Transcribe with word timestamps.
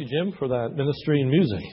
you, 0.00 0.06
Jim, 0.06 0.32
for 0.38 0.48
that 0.48 0.70
ministry 0.74 1.20
and 1.20 1.30
music. 1.30 1.64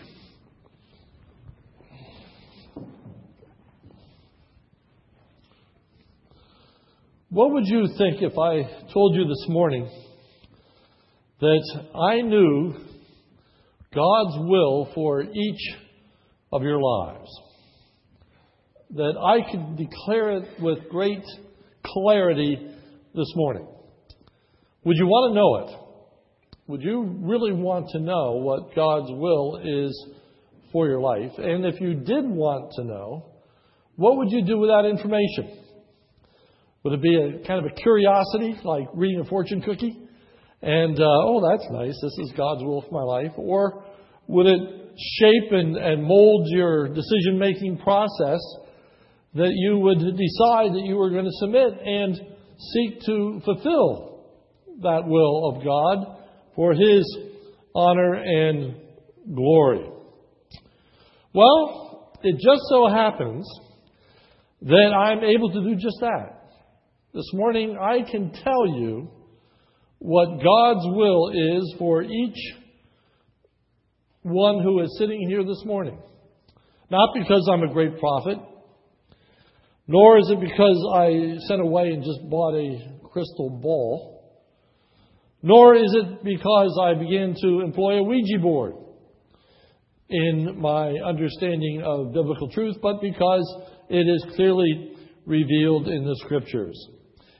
What 7.29 7.51
would 7.53 7.65
you 7.67 7.87
think 7.97 8.21
if 8.21 8.37
I 8.37 8.63
told 8.93 9.15
you 9.15 9.27
this 9.27 9.45
morning 9.47 9.89
that 11.39 11.81
I 11.95 12.21
knew 12.21 12.73
God's 13.93 14.37
will 14.39 14.89
for 14.93 15.21
each 15.23 15.75
of 16.51 16.63
your 16.63 16.81
lives? 16.81 17.29
That 18.91 19.17
I 19.17 19.49
could 19.51 19.77
declare 19.77 20.37
it 20.37 20.61
with 20.61 20.89
great 20.89 21.23
clarity 21.85 22.57
this 23.13 23.31
morning. 23.35 23.67
Would 24.83 24.97
you 24.97 25.05
want 25.05 25.31
to 25.31 25.35
know 25.35 25.81
it? 25.81 25.86
Would 26.67 26.81
you 26.81 27.17
really 27.21 27.53
want 27.53 27.87
to 27.91 27.99
know 27.99 28.33
what 28.33 28.75
God's 28.75 29.09
will 29.09 29.61
is 29.63 30.07
for 30.73 30.85
your 30.85 30.99
life? 30.99 31.31
And 31.37 31.65
if 31.65 31.79
you 31.79 31.93
did 31.93 32.25
want 32.25 32.73
to 32.73 32.83
know, 32.83 33.25
what 33.95 34.17
would 34.17 34.31
you 34.31 34.43
do 34.43 34.57
with 34.57 34.69
that 34.69 34.83
information? 34.85 35.63
Would 36.83 36.95
it 36.95 37.01
be 37.01 37.15
a 37.15 37.47
kind 37.47 37.65
of 37.65 37.71
a 37.71 37.75
curiosity, 37.75 38.59
like 38.65 38.89
reading 38.93 39.21
a 39.21 39.29
fortune 39.29 39.61
cookie? 39.61 39.97
And, 40.61 40.99
uh, 40.99 41.03
oh, 41.05 41.49
that's 41.49 41.71
nice. 41.71 41.97
This 42.01 42.17
is 42.19 42.33
God's 42.35 42.63
will 42.63 42.81
for 42.81 42.91
my 42.91 43.03
life. 43.03 43.31
Or 43.37 43.85
would 44.27 44.47
it 44.47 44.59
shape 45.19 45.51
and, 45.51 45.77
and 45.77 46.03
mold 46.03 46.47
your 46.49 46.89
decision 46.89 47.39
making 47.39 47.77
process 47.77 48.39
that 49.35 49.51
you 49.53 49.79
would 49.79 49.99
decide 49.99 50.73
that 50.73 50.83
you 50.83 50.97
were 50.97 51.11
going 51.11 51.25
to 51.25 51.37
submit 51.39 51.79
and 51.85 52.19
seek 52.73 52.99
to 53.05 53.41
fulfill 53.45 54.25
that 54.81 55.07
will 55.07 55.55
of 55.55 55.63
God 55.63 56.16
for 56.57 56.73
His 56.73 57.17
honor 57.73 58.15
and 58.15 58.75
glory? 59.33 59.87
Well, 61.33 62.11
it 62.23 62.33
just 62.33 62.61
so 62.69 62.89
happens 62.89 63.47
that 64.63 64.91
I'm 64.93 65.23
able 65.23 65.51
to 65.51 65.61
do 65.61 65.75
just 65.75 65.97
that. 66.01 66.49
This 67.13 67.29
morning, 67.33 67.77
I 67.79 68.09
can 68.09 68.31
tell 68.43 68.67
you 68.67 69.09
what 69.99 70.43
God's 70.43 70.85
will 70.95 71.29
is 71.29 71.75
for 71.77 72.01
each 72.01 72.37
one 74.23 74.61
who 74.63 74.81
is 74.81 74.97
sitting 74.97 75.27
here 75.29 75.43
this 75.43 75.63
morning. 75.63 75.99
Not 76.89 77.13
because 77.13 77.47
I'm 77.51 77.63
a 77.63 77.71
great 77.71 77.99
prophet, 77.99 78.39
nor 79.87 80.17
is 80.17 80.29
it 80.31 80.39
because 80.39 80.91
I 80.95 81.37
sent 81.47 81.61
away 81.61 81.89
and 81.89 82.03
just 82.03 82.27
bought 82.29 82.55
a 82.55 82.99
crystal 83.11 83.49
ball, 83.61 84.16
nor 85.41 85.75
is 85.75 85.93
it 85.93 86.23
because 86.23 86.79
I 86.81 86.93
begin 86.93 87.35
to 87.41 87.61
employ 87.61 87.99
a 87.99 88.03
Ouija 88.03 88.39
board 88.41 88.73
in 90.09 90.59
my 90.59 90.89
understanding 91.05 91.83
of 91.85 92.13
biblical 92.13 92.49
truth, 92.49 92.77
but 92.81 93.01
because 93.01 93.61
it 93.89 94.07
is 94.07 94.35
clearly 94.35 94.93
revealed 95.25 95.87
in 95.87 96.05
the 96.05 96.15
Scriptures. 96.23 96.77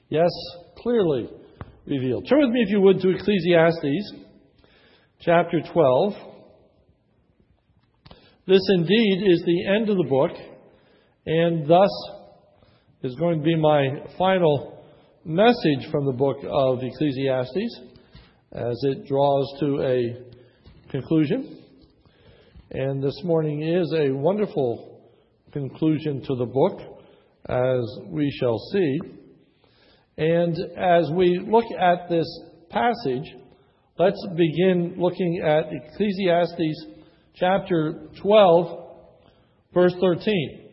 Yes, 0.10 0.30
clearly 0.78 1.30
revealed. 1.86 2.28
Turn 2.30 2.42
with 2.42 2.52
me, 2.52 2.62
if 2.62 2.70
you 2.70 2.82
would, 2.82 3.00
to 3.02 3.10
Ecclesiastes 3.10 4.14
chapter 5.22 5.62
12. 5.74 6.14
This 8.48 8.62
indeed 8.76 9.24
is 9.26 9.44
the 9.46 9.68
end 9.76 9.90
of 9.90 9.98
the 9.98 10.08
book, 10.10 10.32
and 11.26 11.68
thus 11.68 11.90
is 13.04 13.16
going 13.16 13.40
to 13.40 13.44
be 13.44 13.56
my 13.56 14.04
final 14.18 14.77
message 15.28 15.92
from 15.92 16.06
the 16.06 16.14
book 16.14 16.38
of 16.50 16.80
Ecclesiastes 16.82 17.82
as 18.54 18.80
it 18.84 19.06
draws 19.10 19.60
to 19.60 19.82
a 19.82 20.90
conclusion. 20.90 21.66
And 22.72 23.04
this 23.04 23.20
morning 23.26 23.62
is 23.62 23.94
a 23.94 24.10
wonderful 24.14 25.02
conclusion 25.52 26.22
to 26.22 26.36
the 26.36 26.46
book, 26.46 26.80
as 27.50 27.84
we 28.06 28.32
shall 28.40 28.58
see. 28.72 29.00
And 30.18 30.58
as 30.78 31.12
we 31.14 31.46
look 31.46 31.66
at 31.78 32.08
this 32.10 32.28
passage, 32.70 33.36
let's 34.00 34.26
begin 34.34 34.96
looking 34.98 35.42
at 35.44 35.66
Ecclesiastes 35.74 36.86
chapter 37.36 38.08
12, 38.22 38.94
verse 39.74 39.94
13. 40.00 40.70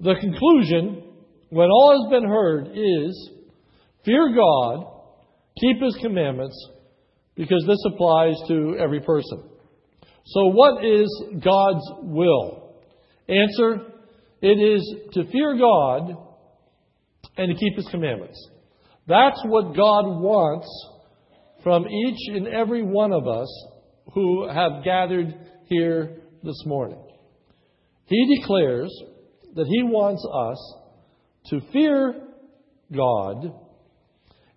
The 0.00 0.14
conclusion, 0.20 1.03
when 1.50 1.68
all 1.70 2.02
has 2.02 2.20
been 2.20 2.28
heard, 2.28 2.68
is 2.74 3.30
fear 4.04 4.34
God, 4.34 4.86
keep 5.60 5.80
his 5.80 5.96
commandments, 6.00 6.56
because 7.36 7.64
this 7.66 7.82
applies 7.92 8.34
to 8.48 8.76
every 8.78 9.00
person. 9.00 9.42
So, 10.26 10.46
what 10.46 10.84
is 10.84 11.08
God's 11.42 11.84
will? 12.02 12.74
Answer 13.28 13.94
it 14.44 14.58
is 14.58 14.94
to 15.12 15.24
fear 15.30 15.56
God 15.58 16.16
and 17.38 17.48
to 17.50 17.58
keep 17.58 17.76
His 17.76 17.88
commandments. 17.88 18.38
That's 19.08 19.40
what 19.46 19.74
God 19.74 20.20
wants 20.20 20.68
from 21.62 21.86
each 21.88 22.18
and 22.28 22.48
every 22.48 22.82
one 22.82 23.12
of 23.12 23.26
us 23.26 23.48
who 24.12 24.46
have 24.46 24.84
gathered 24.84 25.34
here 25.64 26.20
this 26.42 26.62
morning. 26.66 27.02
He 28.04 28.38
declares 28.38 28.94
that 29.54 29.66
He 29.66 29.82
wants 29.82 30.22
us 30.30 30.74
to 31.46 31.60
fear 31.72 32.14
God 32.94 33.52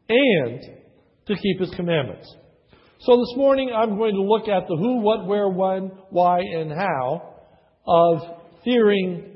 and 0.09 0.61
to 1.27 1.35
keep 1.35 1.59
His 1.59 1.71
commandments. 1.75 2.33
So 2.99 3.15
this 3.17 3.37
morning 3.37 3.71
I'm 3.75 3.97
going 3.97 4.15
to 4.15 4.21
look 4.21 4.47
at 4.47 4.67
the 4.67 4.75
who, 4.75 5.01
what, 5.01 5.27
where, 5.27 5.49
when, 5.49 5.91
why, 6.09 6.39
and 6.39 6.71
how 6.71 7.35
of 7.85 8.19
fearing 8.63 9.35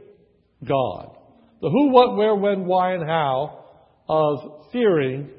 God. 0.67 1.15
The 1.61 1.69
who, 1.69 1.91
what, 1.91 2.15
where, 2.15 2.35
when, 2.35 2.65
why, 2.65 2.93
and 2.93 3.07
how 3.07 3.65
of 4.09 4.71
fearing 4.71 5.29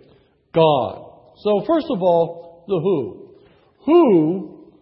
God. 0.55 1.13
So, 1.39 1.65
first 1.67 1.87
of 1.91 2.01
all, 2.01 2.65
the 2.69 2.79
who. 2.79 3.29
Who 3.87 4.73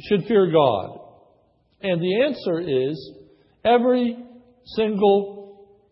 should 0.00 0.24
fear 0.26 0.50
God? 0.52 1.00
And 1.80 2.00
the 2.00 2.22
answer 2.22 2.60
is 2.60 3.12
every 3.64 4.16
single 4.76 5.31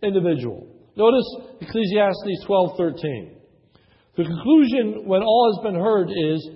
individual. 0.02 0.66
Notice 0.96 1.26
Ecclesiastes 1.60 2.44
12:13. 2.46 3.36
The 4.16 4.24
conclusion 4.24 5.06
when 5.06 5.22
all 5.22 5.54
has 5.54 5.72
been 5.72 5.80
heard 5.80 6.10
is 6.10 6.48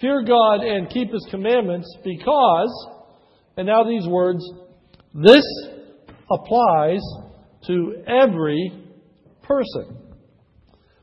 fear 0.00 0.22
God 0.24 0.62
and 0.62 0.88
keep 0.88 1.12
his 1.12 1.26
commandments 1.30 1.86
because 2.02 2.88
and 3.56 3.66
now 3.66 3.84
these 3.84 4.06
words 4.08 4.42
this 5.14 5.44
applies 6.30 7.00
to 7.66 8.02
every 8.06 8.72
person. 9.42 9.98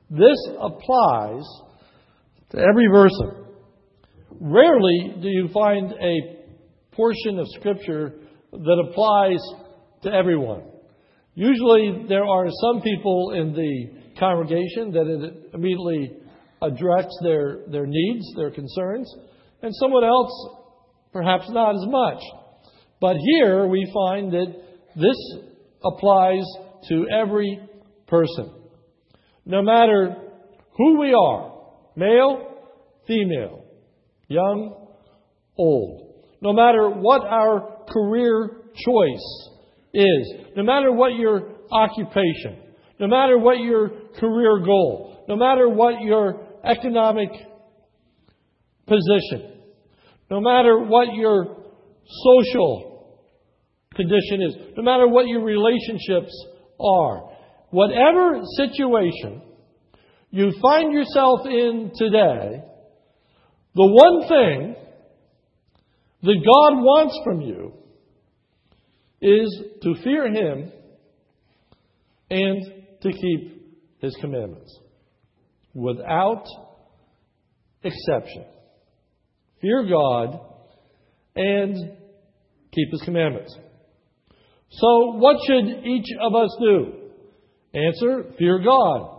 This 0.10 0.38
applies 0.60 1.44
to 2.52 2.58
every 2.58 2.90
person. 2.90 3.46
Rarely 4.42 5.16
do 5.22 5.28
you 5.28 5.50
find 5.54 5.92
a 5.94 6.40
portion 6.92 7.38
of 7.38 7.48
Scripture 7.50 8.14
that 8.52 8.86
applies 8.90 9.40
to 10.04 10.12
everyone. 10.12 10.64
Usually, 11.40 12.04
there 12.10 12.26
are 12.26 12.48
some 12.50 12.82
people 12.82 13.32
in 13.34 13.54
the 13.54 14.20
congregation 14.20 14.92
that 14.92 15.48
immediately 15.54 16.12
address 16.62 17.06
their, 17.24 17.60
their 17.72 17.86
needs, 17.88 18.26
their 18.36 18.52
concerns, 18.52 19.10
and 19.62 19.74
someone 19.74 20.04
else 20.04 20.30
perhaps 21.14 21.50
not 21.50 21.76
as 21.76 21.86
much. 21.88 22.22
But 23.00 23.16
here 23.32 23.66
we 23.68 23.90
find 23.94 24.34
that 24.34 24.54
this 24.98 25.16
applies 25.82 26.44
to 26.90 27.06
every 27.10 27.58
person. 28.06 28.54
No 29.46 29.62
matter 29.62 30.18
who 30.76 31.00
we 31.00 31.14
are, 31.14 31.54
male, 31.96 32.52
female, 33.08 33.64
young, 34.28 34.88
old. 35.58 36.16
No 36.42 36.52
matter 36.52 36.90
what 36.90 37.22
our 37.22 37.86
career 37.88 38.58
choice 38.76 39.50
is. 39.94 40.34
No 40.56 40.64
matter 40.64 40.92
what 40.92 41.16
your 41.16 41.50
occupation. 41.72 42.58
No 43.00 43.08
matter 43.08 43.38
what 43.38 43.60
your 43.60 43.90
career 44.20 44.60
goal. 44.60 45.24
No 45.28 45.36
matter 45.36 45.70
what 45.70 46.02
your 46.02 46.46
economic 46.64 47.30
position. 48.88 49.54
No 50.30 50.42
matter 50.42 50.80
what 50.80 51.14
your 51.14 51.58
social 52.08 52.90
condition 53.96 54.42
is, 54.42 54.56
no 54.78 54.84
matter 54.84 55.08
what 55.08 55.28
your 55.28 55.44
relationships 55.44 56.34
are, 56.80 57.30
whatever 57.72 58.42
situation 58.58 59.42
you 60.32 60.52
find 60.62 60.94
yourself 60.94 61.42
in 61.46 61.92
today, 61.96 62.64
the 63.76 63.88
one 63.88 64.28
thing 64.28 64.76
that 66.22 66.36
God 66.36 66.82
wants 66.82 67.20
from 67.24 67.42
you 67.42 67.74
is 69.22 69.64
to 69.84 69.96
fear 70.04 70.28
Him 70.28 70.72
and 72.30 72.64
to 73.02 73.12
keep 73.12 73.78
His 74.02 74.16
commandments 74.22 74.78
without 75.74 76.46
exception. 77.84 78.46
fear 79.62 79.88
God, 79.90 80.40
and 81.36 81.76
keep 82.72 82.92
His 82.92 83.02
commandments. 83.04 83.56
So, 84.72 85.14
what 85.16 85.38
should 85.48 85.86
each 85.86 86.08
of 86.22 86.36
us 86.36 86.56
do? 86.60 86.94
Answer 87.74 88.34
Fear 88.38 88.60
God. 88.64 89.18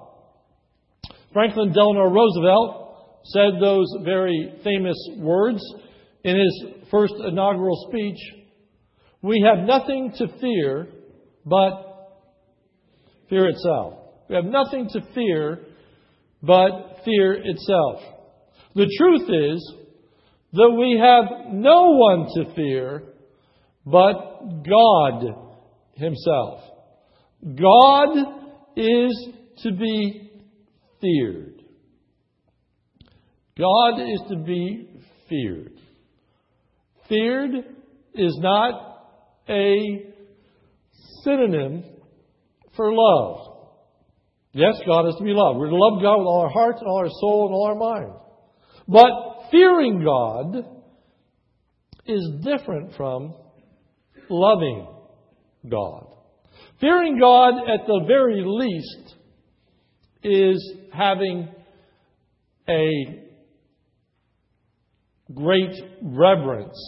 Franklin 1.33 1.73
Delano 1.73 2.05
Roosevelt 2.11 2.81
said 3.25 3.61
those 3.61 3.87
very 4.05 4.55
famous 4.65 4.97
words 5.19 5.63
in 6.25 6.37
his 6.37 6.65
first 6.91 7.15
inaugural 7.27 7.87
speech 7.89 8.19
We 9.23 9.45
have 9.47 9.67
nothing 9.67 10.13
to 10.17 10.29
fear 10.41 10.89
but 11.45 11.91
fear 13.29 13.49
itself. 13.49 13.95
We 14.29 14.37
have 14.37 14.45
nothing 14.45 14.89
to 14.93 15.01
fear 15.15 15.61
but 16.43 17.01
fear 17.05 17.35
itself. 17.35 18.01
The 18.75 18.89
truth 18.99 19.29
is 19.29 19.75
that 20.53 20.71
we 20.71 20.99
have 20.99 21.53
no 21.53 21.91
one 21.97 22.27
to 22.35 22.55
fear 22.55 23.03
but 23.85 24.65
God 24.65 25.25
Himself. 25.95 26.61
God 27.43 28.09
is 28.77 29.29
to 29.63 29.73
be 29.73 30.31
feared. 31.01 31.63
God 33.59 34.01
is 34.01 34.23
to 34.31 34.37
be 34.37 34.89
feared. 35.29 35.73
Feared 37.09 37.51
is 38.15 38.39
not 38.41 38.90
a 39.49 40.13
synonym 41.25 41.85
for 42.77 42.93
love. 42.93 43.47
Yes, 44.53 44.81
God 44.87 45.09
is 45.09 45.15
to 45.17 45.25
be 45.25 45.33
loved. 45.33 45.59
We're 45.59 45.71
to 45.71 45.77
love 45.77 46.03
God 46.03 46.19
with 46.19 46.27
all 46.27 46.43
our 46.43 46.51
hearts 46.51 46.81
and 46.81 46.89
all 46.89 46.99
our 46.99 47.09
soul 47.09 47.47
and 47.47 47.55
all 47.55 47.67
our 47.67 47.75
mind. 47.77 48.13
But 48.89 49.51
fearing 49.51 50.03
God 50.05 50.65
is 52.07 52.31
different 52.43 52.97
from 52.97 53.35
loving 54.29 54.89
God. 55.69 56.07
Fearing 56.81 57.19
God, 57.19 57.69
at 57.69 57.87
the 57.87 58.05
very 58.09 58.43
least, 58.45 59.15
is 60.23 60.75
having 60.93 61.49
a 62.69 62.91
great 65.33 65.75
reverence 66.03 66.79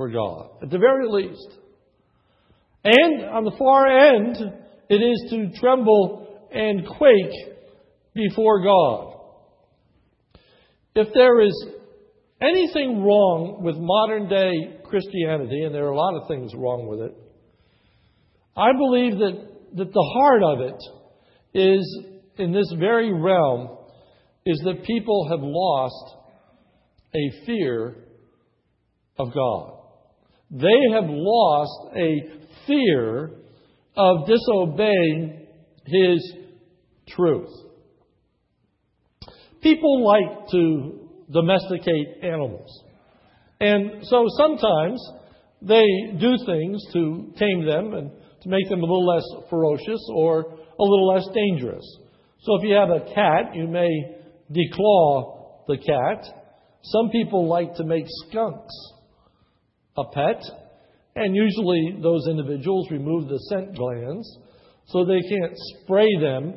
for 0.00 0.08
God. 0.08 0.48
At 0.62 0.70
the 0.70 0.78
very 0.78 1.06
least. 1.10 1.58
And 2.82 3.22
on 3.22 3.44
the 3.44 3.54
far 3.58 3.86
end, 3.86 4.34
it 4.88 4.94
is 4.94 5.26
to 5.28 5.60
tremble 5.60 6.46
and 6.50 6.86
quake 6.96 7.54
before 8.14 8.64
God. 8.64 9.14
If 10.94 11.08
there 11.12 11.42
is 11.42 11.66
anything 12.40 13.02
wrong 13.02 13.58
with 13.62 13.76
modern 13.76 14.30
day 14.30 14.80
Christianity, 14.84 15.64
and 15.64 15.74
there 15.74 15.84
are 15.84 15.90
a 15.92 15.98
lot 15.98 16.18
of 16.18 16.28
things 16.28 16.54
wrong 16.54 16.86
with 16.86 17.00
it, 17.00 17.14
I 18.56 18.72
believe 18.72 19.18
that, 19.18 19.76
that 19.76 19.92
the 19.92 20.10
heart 20.14 20.42
of 20.42 20.60
it 20.62 20.82
is, 21.52 22.04
in 22.38 22.52
this 22.52 22.72
very 22.78 23.12
realm, 23.12 23.76
is 24.46 24.62
that 24.64 24.82
people 24.86 25.28
have 25.28 25.40
lost 25.42 26.16
a 27.14 27.44
fear 27.44 27.96
of 29.18 29.34
God. 29.34 29.79
They 30.50 30.92
have 30.92 31.04
lost 31.06 31.96
a 31.96 32.40
fear 32.66 33.30
of 33.96 34.26
disobeying 34.26 35.46
His 35.86 36.34
truth. 37.08 37.50
People 39.62 40.06
like 40.06 40.48
to 40.48 41.08
domesticate 41.30 42.24
animals. 42.24 42.68
And 43.60 44.04
so 44.04 44.26
sometimes 44.38 45.00
they 45.62 45.84
do 46.18 46.36
things 46.46 46.82
to 46.94 47.32
tame 47.38 47.66
them 47.66 47.94
and 47.94 48.10
to 48.42 48.48
make 48.48 48.68
them 48.68 48.78
a 48.78 48.82
little 48.82 49.06
less 49.06 49.24
ferocious 49.50 50.00
or 50.14 50.40
a 50.40 50.82
little 50.82 51.08
less 51.08 51.28
dangerous. 51.34 51.84
So 52.42 52.56
if 52.56 52.64
you 52.64 52.74
have 52.74 52.88
a 52.88 53.14
cat, 53.14 53.54
you 53.54 53.68
may 53.68 53.90
declaw 54.50 55.66
the 55.68 55.76
cat. 55.76 56.24
Some 56.82 57.10
people 57.10 57.46
like 57.46 57.74
to 57.74 57.84
make 57.84 58.06
skunks 58.26 58.74
a 59.96 60.04
pet, 60.12 60.42
and 61.16 61.34
usually 61.34 61.98
those 62.02 62.26
individuals 62.28 62.90
remove 62.90 63.28
the 63.28 63.38
scent 63.48 63.74
glands 63.76 64.38
so 64.86 65.04
they 65.04 65.20
can't 65.20 65.52
spray 65.54 66.08
them 66.20 66.54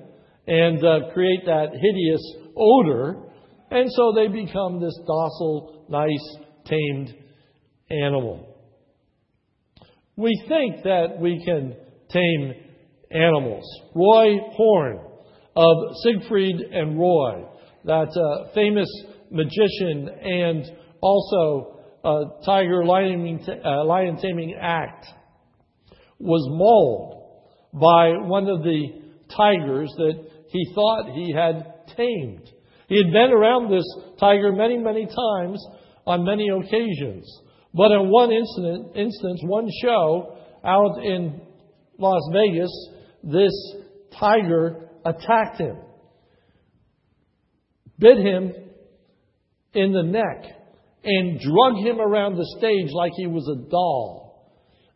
and 0.48 0.84
uh, 0.84 1.14
create 1.14 1.46
that 1.46 1.70
hideous 1.72 2.36
odor, 2.58 3.24
and 3.72 3.90
so 3.92 4.14
they 4.16 4.28
become 4.28 4.80
this 4.82 4.98
docile, 5.08 5.86
nice, 5.90 6.38
tamed 6.66 7.14
animal. 7.90 8.50
We 10.16 10.44
think 10.48 10.84
that 10.84 11.20
we 11.20 11.44
can 11.44 11.76
tame 12.12 12.54
animals. 13.12 13.64
Roy 13.96 14.38
Horn 14.52 15.00
of 15.56 15.78
Siegfried 16.04 16.60
and 16.72 17.00
Roy, 17.00 17.46
that 17.86 18.10
uh, 18.10 18.54
famous 18.54 18.88
magician 19.32 20.10
and 20.24 20.66
also 21.02 21.73
uh, 22.04 22.26
tiger 22.46 22.86
lion, 22.86 23.40
uh, 23.66 23.86
lion 23.86 24.18
taming 24.18 24.56
act, 24.60 25.06
was 26.20 26.46
mauled 26.50 27.24
by 27.74 28.28
one 28.28 28.48
of 28.48 28.64
the 28.64 29.02
tigers 29.36 29.92
that 29.98 30.28
he 30.50 30.72
thought 30.76 31.12
he 31.14 31.34
had 31.34 31.88
tamed. 31.98 32.50
He 32.88 32.98
had 32.98 33.12
been 33.12 33.32
around 33.32 33.72
this 33.72 33.86
tiger 34.20 34.52
many, 34.52 34.78
many 34.78 35.06
times 35.06 35.66
on 36.06 36.26
many 36.26 36.48
occasions. 36.50 37.26
But 37.74 37.92
in 37.92 38.10
one 38.10 38.32
incident, 38.32 38.96
instance, 38.96 39.42
one 39.44 39.68
show 39.82 40.38
out 40.64 41.04
in 41.04 41.42
Las 41.98 42.22
Vegas, 42.32 42.72
this 43.24 43.52
tiger 44.20 44.90
attacked 45.06 45.60
him, 45.60 45.78
bit 47.98 48.18
him 48.18 48.54
in 49.74 49.92
the 49.92 50.04
neck, 50.04 50.63
and 51.04 51.40
drug 51.40 51.78
him 51.78 52.00
around 52.00 52.36
the 52.36 52.56
stage 52.58 52.92
like 52.94 53.12
he 53.16 53.28
was 53.28 53.48
a 53.48 53.70
doll. 53.70 54.52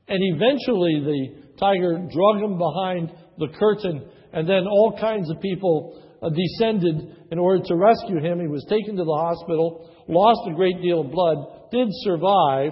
And 0.07 0.19
eventually 0.35 1.01
the 1.03 1.57
tiger 1.59 1.97
drug 1.97 2.43
him 2.43 2.57
behind 2.57 3.11
the 3.37 3.49
curtain, 3.59 4.09
and 4.31 4.47
then 4.47 4.65
all 4.67 4.97
kinds 4.99 5.29
of 5.29 5.41
people 5.41 6.01
uh, 6.21 6.29
descended 6.29 6.95
in 7.31 7.39
order 7.39 7.63
to 7.65 7.75
rescue 7.75 8.19
him. 8.19 8.39
He 8.39 8.47
was 8.47 8.65
taken 8.69 8.95
to 8.95 9.03
the 9.03 9.19
hospital, 9.21 9.89
lost 10.07 10.49
a 10.49 10.55
great 10.55 10.81
deal 10.81 11.01
of 11.01 11.11
blood, 11.11 11.69
did 11.71 11.87
survive, 12.03 12.71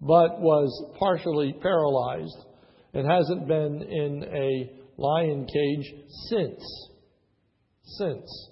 but 0.00 0.40
was 0.40 0.96
partially 0.98 1.54
paralyzed 1.62 2.44
and 2.94 3.08
hasn't 3.08 3.46
been 3.46 3.82
in 3.82 4.24
a 4.24 5.00
lion 5.00 5.46
cage 5.46 5.94
since. 6.28 6.88
Since. 7.98 8.47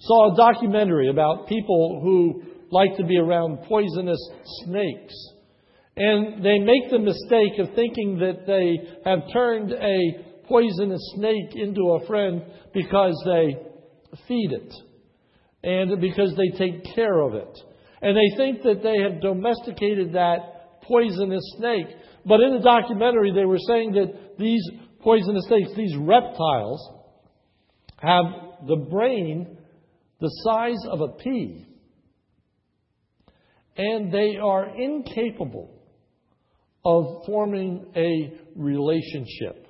Saw 0.00 0.32
a 0.32 0.36
documentary 0.36 1.08
about 1.08 1.48
people 1.48 2.00
who 2.02 2.42
like 2.70 2.96
to 2.96 3.04
be 3.04 3.16
around 3.16 3.58
poisonous 3.68 4.20
snakes. 4.64 5.14
And 5.96 6.44
they 6.44 6.58
make 6.60 6.90
the 6.90 6.98
mistake 6.98 7.58
of 7.58 7.74
thinking 7.74 8.18
that 8.18 8.46
they 8.46 8.78
have 9.04 9.32
turned 9.32 9.72
a 9.72 10.46
poisonous 10.46 11.00
snake 11.16 11.56
into 11.56 11.92
a 11.92 12.06
friend 12.06 12.42
because 12.72 13.20
they 13.26 13.56
feed 14.28 14.52
it 14.52 14.72
and 15.62 16.00
because 16.00 16.34
they 16.36 16.56
take 16.56 16.94
care 16.94 17.20
of 17.20 17.34
it. 17.34 17.58
And 18.00 18.16
they 18.16 18.36
think 18.36 18.62
that 18.62 18.82
they 18.82 19.02
have 19.02 19.20
domesticated 19.20 20.12
that 20.12 20.82
poisonous 20.82 21.42
snake. 21.58 21.88
But 22.24 22.40
in 22.40 22.54
the 22.54 22.62
documentary, 22.62 23.32
they 23.32 23.44
were 23.44 23.58
saying 23.58 23.92
that 23.92 24.38
these 24.38 24.62
poisonous 25.00 25.46
snakes, 25.48 25.70
these 25.76 25.96
reptiles, 25.96 26.94
have 27.98 28.24
the 28.68 28.76
brain 28.76 29.57
the 30.20 30.28
size 30.44 30.84
of 30.90 31.00
a 31.00 31.08
pea. 31.08 31.66
And 33.76 34.12
they 34.12 34.36
are 34.36 34.76
incapable 34.76 35.70
of 36.84 37.24
forming 37.26 37.86
a 37.94 38.38
relationship 38.56 39.66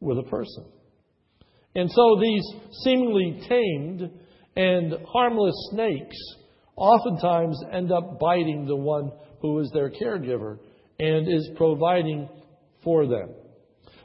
with 0.00 0.18
a 0.18 0.22
person. 0.24 0.66
And 1.74 1.90
so 1.90 2.18
these 2.20 2.44
seemingly 2.84 3.40
tamed 3.48 4.10
and 4.56 4.94
harmless 5.06 5.54
snakes 5.70 6.16
oftentimes 6.76 7.62
end 7.72 7.92
up 7.92 8.18
biting 8.18 8.66
the 8.66 8.76
one 8.76 9.12
who 9.40 9.60
is 9.60 9.70
their 9.72 9.90
caregiver 9.90 10.58
and 10.98 11.28
is 11.28 11.50
providing 11.56 12.28
for 12.82 13.06
them. 13.06 13.30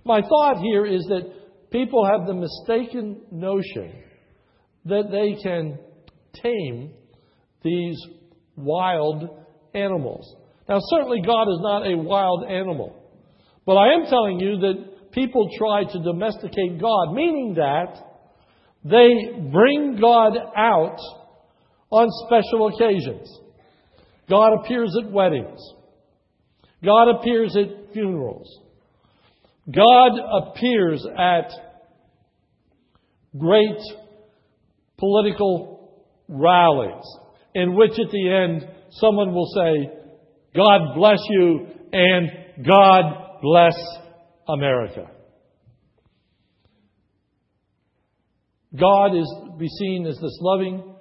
My 0.06 0.22
thought 0.22 0.62
here 0.62 0.86
is 0.86 1.04
that 1.10 1.72
people 1.72 2.06
have 2.06 2.28
the 2.28 2.34
mistaken 2.34 3.22
notion 3.32 4.04
that 4.86 5.10
they 5.12 5.42
can 5.42 5.80
tame 6.42 6.92
these 7.63 7.98
wild 8.56 9.30
animals. 9.74 10.36
Now, 10.68 10.80
certainly 10.90 11.22
God 11.25 11.44
is 11.44 11.60
not 11.62 11.88
a 11.88 11.98
wild 11.98 12.46
animal. 12.46 13.00
But 13.66 13.78
I 13.78 13.94
am 13.94 14.06
telling 14.06 14.40
you 14.40 14.58
that 14.60 15.12
people 15.12 15.50
try 15.58 15.84
to 15.84 16.04
domesticate 16.04 16.80
God, 16.82 17.13
meaning 17.13 17.56
that 17.56 17.98
they 18.84 19.50
bring 19.52 19.98
God 20.00 20.34
out 20.56 20.98
on 21.90 22.10
special 22.28 22.68
occasions. 22.68 23.30
God 24.30 24.60
appears 24.60 24.94
at 25.02 25.12
weddings. 25.12 25.60
God 26.84 27.20
appears 27.20 27.56
at 27.56 27.94
funerals. 27.94 28.48
God 29.72 30.12
appears 30.44 31.06
at 31.18 31.52
great 33.38 33.80
political 35.04 36.02
rallies 36.30 37.04
in 37.54 37.76
which 37.76 37.92
at 37.92 38.10
the 38.10 38.32
end 38.32 38.66
someone 38.92 39.34
will 39.34 39.52
say, 39.54 39.92
God 40.56 40.96
bless 40.96 41.20
you 41.30 41.68
and 41.92 42.30
God 42.66 43.42
bless 43.42 43.76
America. 44.48 45.10
God 48.80 49.16
is 49.18 49.30
be 49.60 49.68
seen 49.68 50.08
as 50.08 50.18
this 50.22 50.38
loving, 50.40 50.96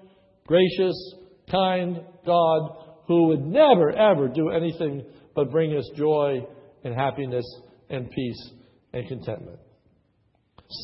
gracious, 0.48 1.14
kind 1.48 2.00
God 2.26 2.76
who 3.06 3.28
would 3.28 3.46
never, 3.46 3.92
ever 3.92 4.26
do 4.26 4.50
anything 4.50 5.04
but 5.36 5.52
bring 5.52 5.76
us 5.76 5.88
joy 5.96 6.44
and 6.82 6.92
happiness 6.92 7.44
and 7.88 8.10
peace 8.10 8.50
and 8.92 9.06
contentment. 9.06 9.60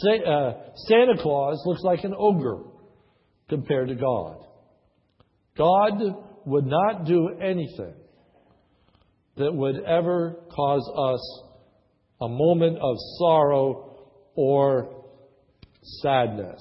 Uh, 0.07 0.53
Santa 0.87 1.21
Claus 1.21 1.61
looks 1.67 1.83
like 1.83 2.05
an 2.05 2.15
ogre 2.17 2.63
compared 3.49 3.89
to 3.89 3.95
God. 3.95 4.45
God 5.57 6.01
would 6.45 6.67
not 6.67 7.05
do 7.05 7.31
anything 7.41 7.95
that 9.37 9.55
would 9.55 9.83
ever 9.85 10.41
cause 10.51 10.91
us 10.97 11.43
a 12.21 12.29
moment 12.29 12.79
of 12.79 12.97
sorrow 13.19 14.09
or 14.35 15.05
sadness. 15.83 16.61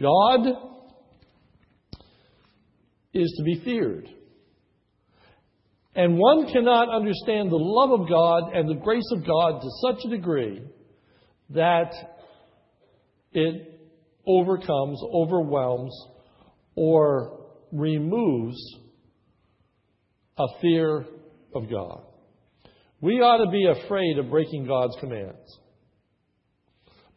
God 0.00 0.46
is 3.14 3.34
to 3.38 3.44
be 3.44 3.62
feared. 3.64 4.08
And 5.94 6.18
one 6.18 6.52
cannot 6.52 6.94
understand 6.94 7.50
the 7.50 7.56
love 7.56 8.00
of 8.00 8.08
God 8.08 8.52
and 8.52 8.68
the 8.68 8.74
grace 8.74 9.10
of 9.12 9.26
God 9.26 9.62
to 9.62 9.68
such 9.80 10.04
a 10.04 10.10
degree 10.10 10.62
that 11.50 11.92
it 13.32 13.75
overcomes, 14.26 15.00
overwhelms, 15.12 15.92
or 16.74 17.46
removes 17.72 18.56
a 20.38 20.46
fear 20.60 21.04
of 21.54 21.70
God. 21.70 22.02
We 23.00 23.20
ought 23.20 23.44
to 23.44 23.50
be 23.50 23.66
afraid 23.66 24.18
of 24.18 24.30
breaking 24.30 24.66
God's 24.66 24.96
commands. 25.00 25.58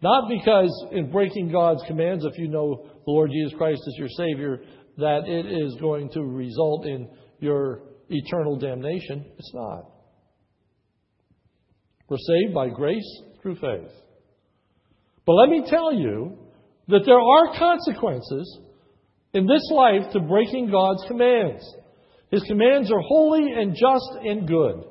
Not 0.01 0.30
because 0.30 0.86
in 0.92 1.12
breaking 1.12 1.51
God's 1.51 1.84
commands, 1.88 2.24
if 2.25 2.38
you 2.38 2.48
know 2.48 2.86
the 3.06 3.12
Lord 3.12 3.32
Jesus 3.32 3.58
Christ 3.58 3.82
as 3.86 3.98
your 3.98 4.08
Savior, 4.10 4.62
that 4.98 5.28
it 5.28 5.46
is 5.46 5.75
going 5.82 6.10
to 6.12 6.22
result 6.22 6.86
in 6.86 7.10
your 7.39 7.82
eternal 8.10 8.58
damnation. 8.58 9.25
It's 9.38 9.51
not. 9.54 9.92
We're 12.08 12.18
saved 12.18 12.54
by 12.54 12.70
grace 12.70 13.22
through 13.42 13.56
faith. 13.56 13.92
But 15.25 15.34
let 15.34 15.50
me 15.50 15.63
tell 15.70 15.94
you 15.94 16.38
that 16.89 17.05
there 17.05 17.19
are 17.19 17.58
consequences 17.58 18.60
in 19.34 19.46
this 19.46 19.63
life 19.72 20.12
to 20.13 20.19
breaking 20.19 20.72
God's 20.72 21.03
commands. 21.08 21.63
His 22.31 22.43
commands 22.43 22.91
are 22.91 23.01
holy 23.01 23.51
and 23.55 23.75
just 23.75 24.25
and 24.25 24.48
good. 24.48 24.84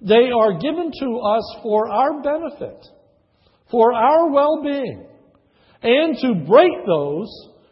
They 0.00 0.30
are 0.30 0.58
given 0.58 0.92
to 1.00 1.18
us 1.18 1.56
for 1.62 1.90
our 1.90 2.22
benefit, 2.22 2.86
for 3.70 3.92
our 3.92 4.30
well 4.30 4.62
being. 4.62 5.06
And 5.82 6.16
to 6.18 6.46
break 6.46 6.72
those 6.86 7.28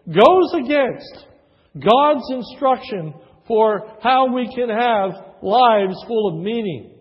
goes 0.06 0.54
against 0.54 1.26
God's 1.75 2.25
instruction 2.30 3.14
for 3.47 3.97
how 4.02 4.35
we 4.35 4.52
can 4.54 4.68
have 4.70 5.11
lives 5.42 6.04
full 6.06 6.35
of 6.35 6.42
meaning 6.42 6.99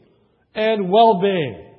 and 0.53 0.91
well 0.91 1.19
being. 1.22 1.74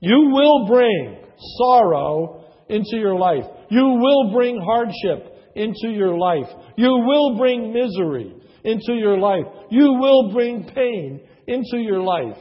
You 0.00 0.30
will 0.32 0.66
bring 0.66 1.18
sorrow 1.58 2.37
into 2.68 2.96
your 2.96 3.16
life. 3.16 3.44
You 3.70 3.98
will 4.00 4.32
bring 4.32 4.60
hardship 4.60 5.34
into 5.54 5.88
your 5.88 6.16
life. 6.16 6.48
You 6.76 6.90
will 6.90 7.36
bring 7.36 7.72
misery 7.72 8.34
into 8.64 8.94
your 8.94 9.18
life. 9.18 9.44
You 9.70 9.94
will 9.94 10.32
bring 10.32 10.70
pain 10.74 11.20
into 11.46 11.78
your 11.78 12.02
life 12.02 12.38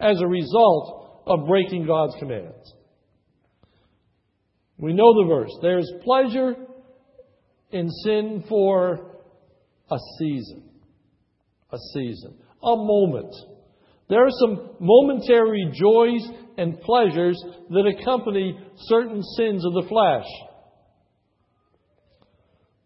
as 0.00 0.20
a 0.20 0.26
result 0.26 1.22
of 1.26 1.46
breaking 1.46 1.86
God's 1.86 2.14
commands. 2.18 2.74
We 4.78 4.92
know 4.92 5.14
the 5.22 5.28
verse. 5.28 5.50
There's 5.62 5.90
pleasure 6.02 6.56
in 7.70 7.88
sin 8.04 8.44
for 8.48 9.12
a 9.90 9.98
season 10.18 10.70
a 11.72 11.78
season, 11.94 12.34
a 12.62 12.76
moment. 12.76 13.34
There 14.12 14.26
are 14.26 14.40
some 14.40 14.68
momentary 14.78 15.70
joys 15.72 16.20
and 16.58 16.78
pleasures 16.82 17.42
that 17.70 17.96
accompany 17.98 18.58
certain 18.76 19.22
sins 19.22 19.64
of 19.64 19.72
the 19.72 19.88
flesh. 19.88 20.26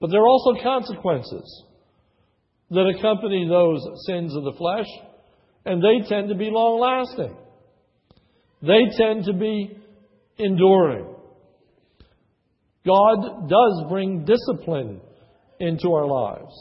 But 0.01 0.13
there 0.13 0.21
are 0.21 0.29
also 0.29 0.63
consequences 0.63 1.65
that 2.71 2.95
accompany 2.97 3.49
those 3.49 3.85
sins 4.07 4.37
of 4.37 4.45
the 4.45 4.53
flesh, 4.57 4.87
and 5.65 5.83
they 5.83 6.09
tend 6.09 6.29
to 6.29 6.37
be 6.37 6.49
long 6.49 6.79
lasting. 6.79 7.37
They 8.63 8.85
tend 8.97 9.25
to 9.25 9.33
be 9.33 9.77
enduring. 10.39 11.13
God 12.87 13.49
does 13.49 13.85
bring 13.89 14.27
discipline 14.27 15.01
into 15.59 15.89
our 15.89 16.07
lives. 16.07 16.55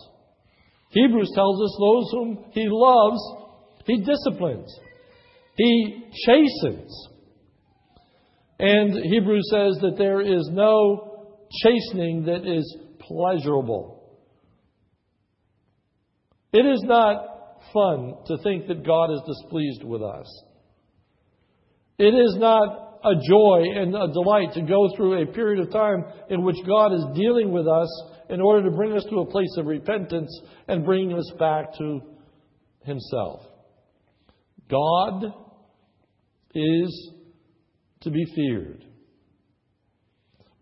Hebrews 0.90 1.32
tells 1.36 1.62
us 1.62 1.78
those 1.80 2.12
whom 2.14 2.46
he 2.52 2.66
loves, 2.68 3.45
he 3.86 4.04
disciplines, 4.04 4.74
he 5.56 6.10
chastens. 6.26 7.10
And 8.58 8.94
Hebrews 9.04 9.50
says 9.52 9.78
that 9.82 9.98
there 9.98 10.22
is 10.22 10.50
no 10.52 11.28
chastening 11.64 12.26
that 12.26 12.48
is 12.48 12.78
pleasurable. 13.00 13.96
It 16.54 16.66
is 16.66 16.82
not 16.86 17.26
fun 17.74 18.16
to 18.28 18.38
think 18.44 18.68
that 18.68 18.86
God 18.86 19.12
is 19.12 19.22
displeased 19.28 19.84
with 19.84 20.02
us. 20.02 20.44
It 21.98 22.14
is 22.14 22.36
not 22.38 23.00
a 23.04 23.14
joy 23.30 23.64
and 23.76 23.94
a 23.94 24.12
delight 24.12 24.54
to 24.54 24.62
go 24.62 24.90
through 24.96 25.22
a 25.22 25.26
period 25.28 25.60
of 25.60 25.72
time 25.72 26.06
in 26.30 26.44
which 26.44 26.56
God 26.66 26.94
is 26.94 27.06
dealing 27.14 27.52
with 27.52 27.68
us 27.68 27.90
in 28.30 28.42
order 28.42 28.70
to 28.70 28.76
bring 28.76 28.94
us 28.94 29.06
to 29.10 29.20
a 29.20 29.26
place 29.26 29.54
of 29.58 29.66
repentance 29.66 30.32
and 30.68 30.86
bring 30.86 31.14
us 31.14 31.32
back 31.38 31.78
to 31.78 32.02
Himself. 32.84 33.42
God 34.70 35.34
is 36.54 37.12
to 38.02 38.10
be 38.10 38.26
feared. 38.36 38.84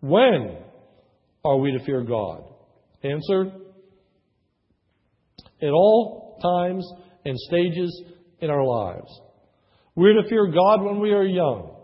When 0.00 0.58
are 1.44 1.56
we 1.56 1.72
to 1.72 1.84
fear 1.84 2.02
God? 2.02 2.44
Answer 3.02 3.52
At 5.62 5.70
all 5.70 6.38
times 6.42 6.86
and 7.24 7.38
stages 7.38 8.02
in 8.40 8.50
our 8.50 8.64
lives. 8.64 9.20
We're 9.94 10.20
to 10.20 10.28
fear 10.28 10.48
God 10.48 10.82
when 10.82 11.00
we 11.00 11.12
are 11.12 11.24
young. 11.24 11.76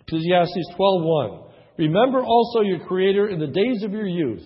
Ecclesiastes 0.00 0.70
12:1. 0.78 1.50
Remember 1.78 2.22
also 2.22 2.60
your 2.60 2.86
Creator 2.86 3.28
in 3.28 3.40
the 3.40 3.48
days 3.48 3.82
of 3.82 3.92
your 3.92 4.06
youth 4.06 4.44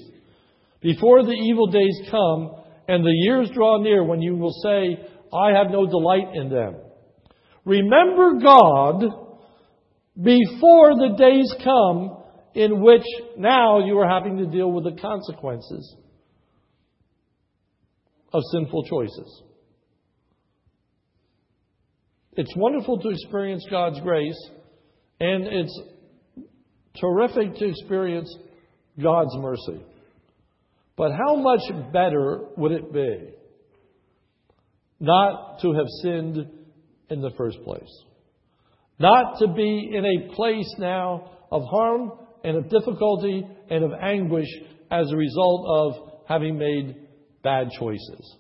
before 0.80 1.22
the 1.22 1.32
evil 1.32 1.66
days 1.66 2.00
come 2.10 2.56
and 2.88 3.04
the 3.04 3.10
years 3.10 3.50
draw 3.50 3.80
near 3.80 4.02
when 4.02 4.20
you 4.20 4.36
will 4.36 4.54
say, 4.64 4.98
I 5.32 5.52
have 5.52 5.70
no 5.70 5.86
delight 5.86 6.34
in 6.34 6.48
them. 6.48 6.76
Remember 7.70 8.40
God 8.42 9.04
before 10.20 10.96
the 10.96 11.14
days 11.16 11.54
come 11.62 12.16
in 12.52 12.80
which 12.82 13.04
now 13.36 13.86
you 13.86 13.96
are 14.00 14.08
having 14.08 14.38
to 14.38 14.46
deal 14.46 14.72
with 14.72 14.82
the 14.82 15.00
consequences 15.00 15.94
of 18.32 18.42
sinful 18.50 18.82
choices. 18.86 19.42
It's 22.32 22.52
wonderful 22.56 22.98
to 22.98 23.10
experience 23.10 23.64
God's 23.70 24.00
grace, 24.00 24.50
and 25.20 25.46
it's 25.46 25.80
terrific 27.00 27.54
to 27.54 27.68
experience 27.68 28.36
God's 29.00 29.36
mercy. 29.36 29.80
But 30.96 31.12
how 31.12 31.36
much 31.36 31.92
better 31.92 32.46
would 32.56 32.72
it 32.72 32.92
be 32.92 33.30
not 34.98 35.60
to 35.60 35.72
have 35.74 35.86
sinned 36.02 36.59
in 37.10 37.20
the 37.20 37.30
first 37.36 37.58
place? 37.64 37.90
Not 38.98 39.38
to 39.38 39.48
be 39.48 39.90
in 39.92 40.04
a 40.04 40.34
place 40.34 40.72
now 40.78 41.30
of 41.50 41.62
harm 41.64 42.12
and 42.44 42.56
of 42.56 42.68
difficulty 42.68 43.46
and 43.70 43.84
of 43.84 43.92
anguish 44.00 44.48
as 44.90 45.10
a 45.10 45.16
result 45.16 45.66
of 45.68 46.12
having 46.28 46.58
made 46.58 46.96
bad 47.42 47.70
choices. 47.78 48.36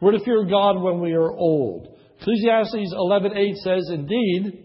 We're 0.00 0.12
to 0.12 0.24
fear 0.24 0.44
God 0.44 0.82
when 0.82 1.00
we 1.00 1.12
are 1.12 1.30
old. 1.30 1.96
Ecclesiastes 2.20 2.92
11:8 2.92 3.56
says, 3.56 3.90
"Indeed, 3.90 4.64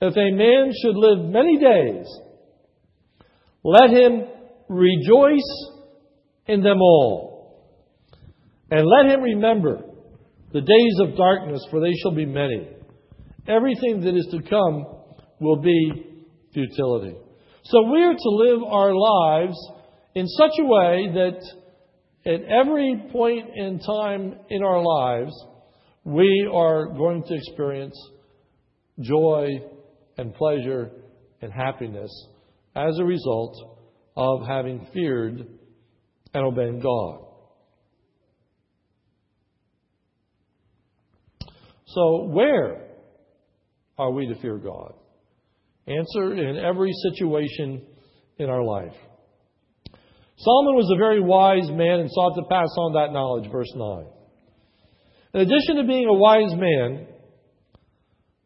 if 0.00 0.16
a 0.16 0.30
man 0.30 0.72
should 0.82 0.96
live 0.96 1.24
many 1.24 1.58
days, 1.58 2.06
let 3.64 3.90
him 3.90 4.26
rejoice 4.68 5.72
in 6.46 6.62
them 6.62 6.80
all. 6.80 7.64
And 8.70 8.86
let 8.86 9.12
him 9.12 9.22
remember 9.22 9.84
the 10.52 10.60
days 10.60 10.96
of 11.00 11.16
darkness, 11.16 11.60
for 11.70 11.80
they 11.80 11.92
shall 12.02 12.14
be 12.14 12.26
many. 12.26 12.68
Everything 13.46 14.00
that 14.02 14.14
is 14.14 14.26
to 14.30 14.42
come 14.48 14.86
will 15.40 15.60
be 15.60 16.06
futility. 16.52 17.16
So 17.64 17.90
we 17.90 18.02
are 18.02 18.14
to 18.14 18.30
live 18.30 18.62
our 18.62 18.94
lives 18.94 19.56
in 20.14 20.26
such 20.26 20.52
a 20.58 20.64
way 20.64 21.10
that 21.14 21.40
at 22.26 22.42
every 22.44 23.08
point 23.12 23.50
in 23.54 23.78
time 23.78 24.34
in 24.50 24.62
our 24.62 24.82
lives, 24.82 25.32
we 26.04 26.48
are 26.52 26.86
going 26.86 27.22
to 27.24 27.34
experience 27.34 27.94
joy 29.00 29.48
and 30.16 30.34
pleasure 30.34 30.90
and 31.40 31.52
happiness 31.52 32.10
as 32.74 32.98
a 32.98 33.04
result 33.04 33.56
of 34.16 34.46
having 34.46 34.86
feared 34.92 35.46
and 36.34 36.44
obeying 36.44 36.80
God. 36.80 37.27
So, 41.88 42.24
where 42.24 42.86
are 43.96 44.10
we 44.10 44.26
to 44.26 44.40
fear 44.40 44.58
God? 44.58 44.92
Answer 45.86 46.34
in 46.34 46.58
every 46.58 46.92
situation 47.10 47.82
in 48.38 48.50
our 48.50 48.62
life. 48.62 48.94
Solomon 50.36 50.76
was 50.76 50.90
a 50.94 50.98
very 50.98 51.20
wise 51.20 51.68
man 51.70 52.00
and 52.00 52.10
sought 52.10 52.34
to 52.36 52.42
pass 52.48 52.68
on 52.76 52.92
that 52.92 53.12
knowledge, 53.12 53.50
verse 53.50 53.72
9. 53.74 54.04
In 55.34 55.40
addition 55.40 55.76
to 55.76 55.84
being 55.86 56.06
a 56.06 56.12
wise 56.12 56.54
man, 56.54 57.06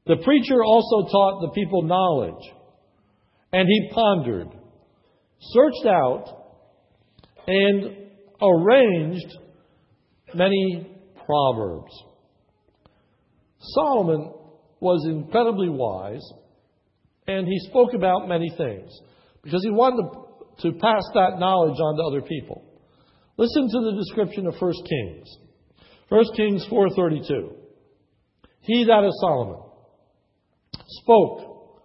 the 0.07 0.17
preacher 0.25 0.63
also 0.65 1.09
taught 1.11 1.41
the 1.41 1.53
people 1.53 1.83
knowledge, 1.83 2.45
and 3.53 3.69
he 3.69 3.91
pondered, 3.93 4.49
searched 5.41 5.87
out, 5.87 6.25
and 7.47 7.97
arranged 8.41 9.37
many 10.35 10.97
proverbs. 11.27 11.93
Solomon 13.63 14.33
was 14.81 15.07
incredibly 15.07 15.69
wise, 15.69 16.23
and 17.27 17.47
he 17.47 17.59
spoke 17.71 17.95
about 17.95 18.29
many 18.29 18.53
things 18.57 18.91
because 19.43 19.63
he 19.63 19.71
wanted 19.71 20.11
to, 20.59 20.73
pass 20.73 21.03
that 21.15 21.39
knowledge 21.39 21.79
on 21.79 21.97
to 21.97 22.03
other 22.03 22.27
people. 22.27 22.63
Listen 23.37 23.69
to 23.69 23.81
the 23.91 23.97
description 23.97 24.47
of 24.47 24.55
1 24.61 24.73
Kings. 24.89 25.39
1 26.09 26.25
Kings 26.37 26.67
4:32. 26.71 27.55
He 28.61 28.85
that 28.85 29.05
is 29.05 29.19
Solomon 29.21 29.63
spoke 31.01 31.81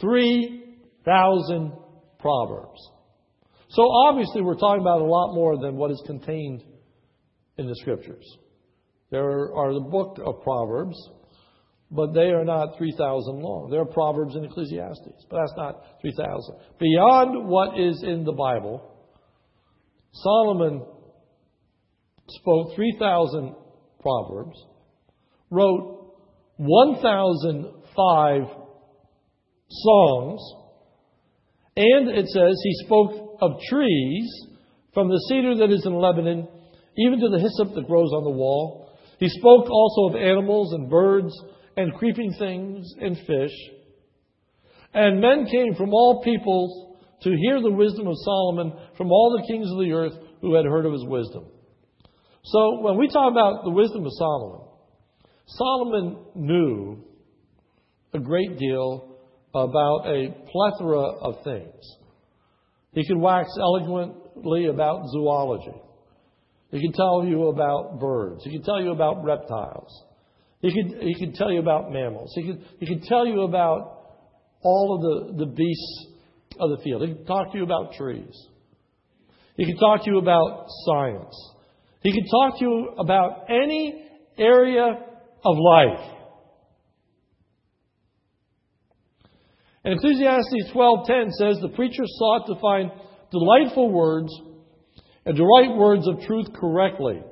3,000 0.00 1.72
proverbs. 2.18 2.90
So 3.68 3.82
obviously 4.08 4.42
we're 4.42 4.56
talking 4.56 4.80
about 4.80 5.00
a 5.00 5.04
lot 5.04 5.34
more 5.34 5.58
than 5.58 5.76
what 5.76 5.90
is 5.90 6.02
contained 6.06 6.62
in 7.58 7.66
the 7.66 7.76
scriptures. 7.76 8.24
There 9.14 9.54
are 9.54 9.72
the 9.72 9.78
book 9.78 10.18
of 10.26 10.42
Proverbs, 10.42 10.96
but 11.88 12.12
they 12.14 12.32
are 12.32 12.44
not 12.44 12.76
3,000 12.76 13.40
long. 13.40 13.70
There 13.70 13.80
are 13.80 13.86
Proverbs 13.86 14.34
in 14.34 14.44
Ecclesiastes, 14.44 15.26
but 15.30 15.36
that's 15.38 15.56
not 15.56 15.84
3,000. 16.00 16.56
Beyond 16.80 17.46
what 17.48 17.78
is 17.78 18.02
in 18.02 18.24
the 18.24 18.32
Bible, 18.32 18.82
Solomon 20.14 20.84
spoke 22.28 22.74
3,000 22.74 23.54
Proverbs, 24.00 24.60
wrote 25.48 26.16
1,005 26.56 28.40
songs, 29.68 30.40
and 31.76 32.08
it 32.08 32.26
says 32.26 32.60
he 32.64 32.74
spoke 32.84 33.38
of 33.40 33.60
trees 33.70 34.28
from 34.92 35.08
the 35.08 35.24
cedar 35.28 35.54
that 35.58 35.70
is 35.70 35.86
in 35.86 35.94
Lebanon, 35.94 36.48
even 36.98 37.20
to 37.20 37.28
the 37.28 37.38
hyssop 37.38 37.76
that 37.76 37.86
grows 37.86 38.10
on 38.12 38.24
the 38.24 38.30
wall. 38.30 38.83
He 39.18 39.28
spoke 39.28 39.70
also 39.70 40.10
of 40.10 40.22
animals 40.22 40.72
and 40.72 40.90
birds 40.90 41.32
and 41.76 41.94
creeping 41.94 42.34
things 42.38 42.86
and 43.00 43.16
fish. 43.26 43.52
And 44.92 45.20
men 45.20 45.46
came 45.46 45.74
from 45.74 45.92
all 45.92 46.22
peoples 46.22 46.96
to 47.22 47.30
hear 47.30 47.60
the 47.60 47.70
wisdom 47.70 48.06
of 48.06 48.14
Solomon 48.24 48.72
from 48.96 49.10
all 49.10 49.36
the 49.36 49.46
kings 49.46 49.70
of 49.70 49.78
the 49.78 49.92
earth 49.92 50.12
who 50.40 50.54
had 50.54 50.66
heard 50.66 50.86
of 50.86 50.92
his 50.92 51.04
wisdom. 51.06 51.46
So 52.44 52.80
when 52.82 52.98
we 52.98 53.08
talk 53.08 53.32
about 53.32 53.64
the 53.64 53.70
wisdom 53.70 54.04
of 54.04 54.12
Solomon, 54.12 54.60
Solomon 55.46 56.18
knew 56.34 56.98
a 58.12 58.18
great 58.18 58.58
deal 58.58 59.16
about 59.54 60.06
a 60.06 60.34
plethora 60.50 61.00
of 61.00 61.42
things. 61.44 61.96
He 62.92 63.06
could 63.06 63.18
wax 63.18 63.48
eloquently 63.58 64.66
about 64.66 65.08
zoology. 65.08 65.80
He 66.74 66.80
can 66.80 66.92
tell 66.92 67.24
you 67.24 67.50
about 67.50 68.00
birds. 68.00 68.42
He 68.42 68.50
can 68.50 68.64
tell 68.64 68.82
you 68.82 68.90
about 68.90 69.22
reptiles. 69.22 70.02
He 70.60 70.72
can, 70.72 71.00
he 71.00 71.14
could 71.14 71.34
tell 71.34 71.52
you 71.52 71.60
about 71.60 71.92
mammals. 71.92 72.32
He 72.34 72.42
can, 72.42 72.64
he 72.80 72.86
could 72.86 73.04
tell 73.04 73.24
you 73.24 73.42
about 73.42 74.00
all 74.60 74.96
of 74.96 75.36
the, 75.36 75.44
the 75.44 75.52
beasts 75.52 76.06
of 76.58 76.70
the 76.70 76.78
field. 76.82 77.02
He 77.02 77.14
can 77.14 77.26
talk 77.26 77.52
to 77.52 77.58
you 77.58 77.62
about 77.62 77.92
trees. 77.92 78.34
He 79.56 79.66
can 79.66 79.76
talk 79.76 80.02
to 80.02 80.10
you 80.10 80.18
about 80.18 80.66
science. 80.84 81.32
He 82.02 82.10
can 82.10 82.26
talk 82.28 82.58
to 82.58 82.64
you 82.64 82.88
about 82.98 83.44
any 83.48 84.08
area 84.36 84.98
of 85.44 85.56
life. 85.56 86.10
And 89.84 89.94
Ecclesiastes 89.94 90.72
12:10 90.74 91.30
says 91.38 91.58
the 91.60 91.68
preacher 91.76 92.02
sought 92.04 92.46
to 92.48 92.60
find 92.60 92.90
delightful 93.30 93.92
words 93.92 94.32
and 95.26 95.36
to 95.36 95.44
write 95.44 95.76
words 95.76 96.06
of 96.06 96.20
truth 96.26 96.46
correctly. 96.54 97.22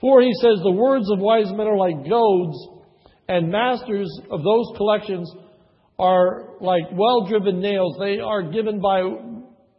For 0.00 0.20
he 0.20 0.32
says 0.40 0.60
the 0.62 0.70
words 0.70 1.10
of 1.10 1.18
wise 1.18 1.50
men 1.50 1.66
are 1.66 1.76
like 1.76 2.08
goads, 2.08 2.56
and 3.28 3.50
masters 3.50 4.10
of 4.30 4.42
those 4.42 4.66
collections 4.76 5.32
are 5.98 6.56
like 6.60 6.84
well 6.92 7.26
driven 7.26 7.60
nails. 7.60 7.96
They 7.98 8.18
are 8.18 8.42
given 8.50 8.80
by 8.80 9.02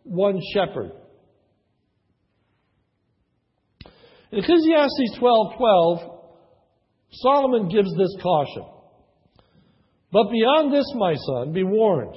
one 0.03 0.39
shepherd. 0.53 0.91
In 4.31 4.39
Ecclesiastes 4.39 5.17
12:12, 5.19 6.11
Solomon 7.11 7.69
gives 7.69 7.95
this 7.95 8.15
caution. 8.21 8.65
But 10.11 10.31
beyond 10.31 10.73
this, 10.73 10.85
my 10.95 11.15
son, 11.15 11.53
be 11.53 11.63
warned. 11.63 12.15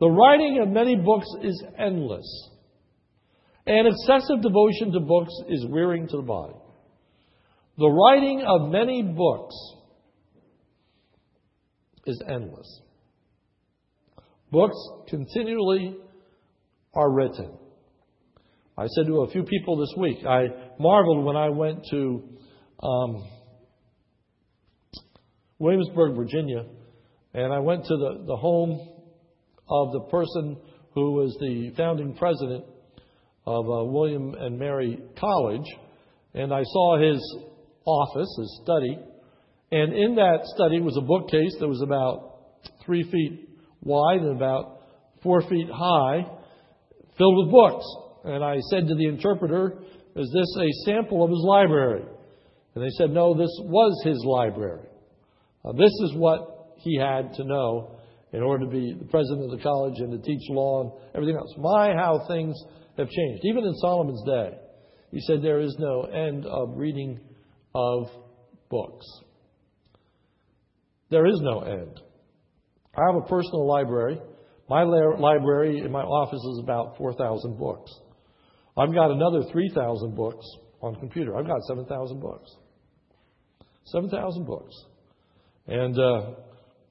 The 0.00 0.08
writing 0.08 0.60
of 0.62 0.68
many 0.68 0.96
books 0.96 1.26
is 1.42 1.62
endless, 1.78 2.50
and 3.68 3.86
excessive 3.86 4.40
devotion 4.40 4.92
to 4.92 5.00
books 5.00 5.32
is 5.48 5.66
wearing 5.68 6.08
to 6.08 6.16
the 6.16 6.22
body. 6.22 6.54
The 7.76 7.88
writing 7.88 8.42
of 8.46 8.70
many 8.70 9.02
books 9.02 9.54
is 12.06 12.22
endless. 12.26 12.80
Books 14.50 14.76
continually 15.08 15.98
are 16.94 17.12
written. 17.12 17.58
I 18.78 18.86
said 18.86 19.06
to 19.06 19.20
a 19.20 19.30
few 19.30 19.42
people 19.42 19.76
this 19.76 19.92
week, 19.98 20.24
I 20.26 20.46
marveled 20.78 21.26
when 21.26 21.36
I 21.36 21.50
went 21.50 21.84
to 21.90 22.22
um, 22.82 23.28
Williamsburg, 25.58 26.16
Virginia, 26.16 26.64
and 27.34 27.52
I 27.52 27.58
went 27.58 27.84
to 27.84 27.96
the, 27.96 28.24
the 28.26 28.36
home 28.36 28.80
of 29.68 29.92
the 29.92 30.08
person 30.10 30.56
who 30.94 31.12
was 31.12 31.36
the 31.38 31.74
founding 31.76 32.14
president 32.14 32.64
of 33.48 33.64
uh, 33.64 33.84
William 33.84 34.34
and 34.34 34.58
Mary 34.58 34.98
College, 35.18 35.64
and 36.34 36.52
I 36.52 36.62
saw 36.64 36.98
his 36.98 37.18
office, 37.86 38.28
his 38.38 38.60
study, 38.62 38.98
and 39.72 39.94
in 39.94 40.16
that 40.16 40.40
study 40.54 40.80
was 40.80 40.98
a 40.98 41.00
bookcase 41.00 41.56
that 41.58 41.66
was 41.66 41.80
about 41.80 42.40
three 42.84 43.10
feet 43.10 43.48
wide 43.82 44.20
and 44.20 44.36
about 44.36 44.82
four 45.22 45.40
feet 45.48 45.68
high, 45.72 46.26
filled 47.16 47.46
with 47.46 47.50
books. 47.50 47.86
And 48.24 48.44
I 48.44 48.58
said 48.70 48.86
to 48.86 48.94
the 48.94 49.06
interpreter, 49.06 49.78
Is 50.14 50.30
this 50.30 50.56
a 50.58 50.84
sample 50.84 51.24
of 51.24 51.30
his 51.30 51.42
library? 51.42 52.04
And 52.74 52.84
they 52.84 52.90
said, 52.98 53.10
No, 53.10 53.32
this 53.32 53.54
was 53.64 53.98
his 54.04 54.22
library. 54.26 54.86
Uh, 55.64 55.72
this 55.72 55.92
is 56.04 56.12
what 56.16 56.74
he 56.76 56.98
had 56.98 57.32
to 57.34 57.44
know 57.44 57.98
in 58.32 58.42
order 58.42 58.66
to 58.66 58.70
be 58.70 58.94
the 58.98 59.06
president 59.06 59.50
of 59.50 59.56
the 59.56 59.62
college 59.62 59.94
and 59.98 60.12
to 60.12 60.18
teach 60.18 60.42
law 60.50 60.82
and 60.82 60.92
everything 61.14 61.36
else. 61.36 61.54
My, 61.56 61.94
how 61.94 62.26
things 62.28 62.54
have 62.98 63.08
changed. 63.08 63.44
Even 63.44 63.64
in 63.64 63.74
Solomon's 63.74 64.22
day, 64.26 64.58
he 65.10 65.20
said 65.20 65.42
there 65.42 65.60
is 65.60 65.74
no 65.78 66.02
end 66.02 66.44
of 66.46 66.76
reading 66.76 67.20
of 67.74 68.08
books. 68.68 69.06
There 71.10 71.26
is 71.26 71.40
no 71.40 71.60
end. 71.60 72.00
I 72.94 73.00
have 73.06 73.22
a 73.22 73.26
personal 73.26 73.66
library. 73.66 74.20
My 74.68 74.82
library 74.82 75.78
in 75.78 75.90
my 75.90 76.02
office 76.02 76.40
is 76.40 76.60
about 76.62 76.98
4,000 76.98 77.56
books. 77.56 77.90
I've 78.76 78.92
got 78.92 79.10
another 79.10 79.42
3,000 79.50 80.14
books 80.14 80.44
on 80.82 80.94
computer. 80.96 81.36
I've 81.36 81.46
got 81.46 81.62
7,000 81.62 82.20
books. 82.20 82.50
7,000 83.86 84.44
books. 84.44 84.74
And 85.66 85.98
uh, 85.98 86.30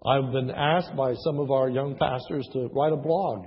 I've 0.06 0.32
been 0.32 0.50
asked 0.50 0.96
by 0.96 1.14
some 1.24 1.40
of 1.40 1.52
our 1.52 1.70
young 1.70 1.96
pastors 1.98 2.48
to 2.54 2.70
write 2.74 2.94
a 2.94 2.98
blog 2.98 3.46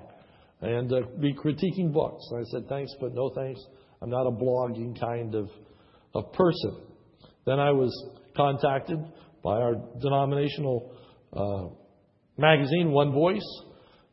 and 0.62 0.92
uh, 0.92 1.00
be 1.20 1.34
critiquing 1.34 1.92
books. 1.92 2.24
And 2.30 2.40
I 2.40 2.44
said, 2.50 2.68
thanks, 2.68 2.92
but 3.00 3.14
no 3.14 3.30
thanks. 3.34 3.60
I'm 4.02 4.10
not 4.10 4.26
a 4.26 4.30
blogging 4.30 4.98
kind 4.98 5.34
of, 5.34 5.48
of 6.14 6.32
person. 6.32 6.82
Then 7.46 7.58
I 7.58 7.70
was 7.70 7.92
contacted 8.36 8.98
by 9.42 9.56
our 9.60 9.74
denominational 10.00 10.92
uh, 11.32 11.74
magazine, 12.36 12.92
One 12.92 13.12
Voice. 13.12 13.46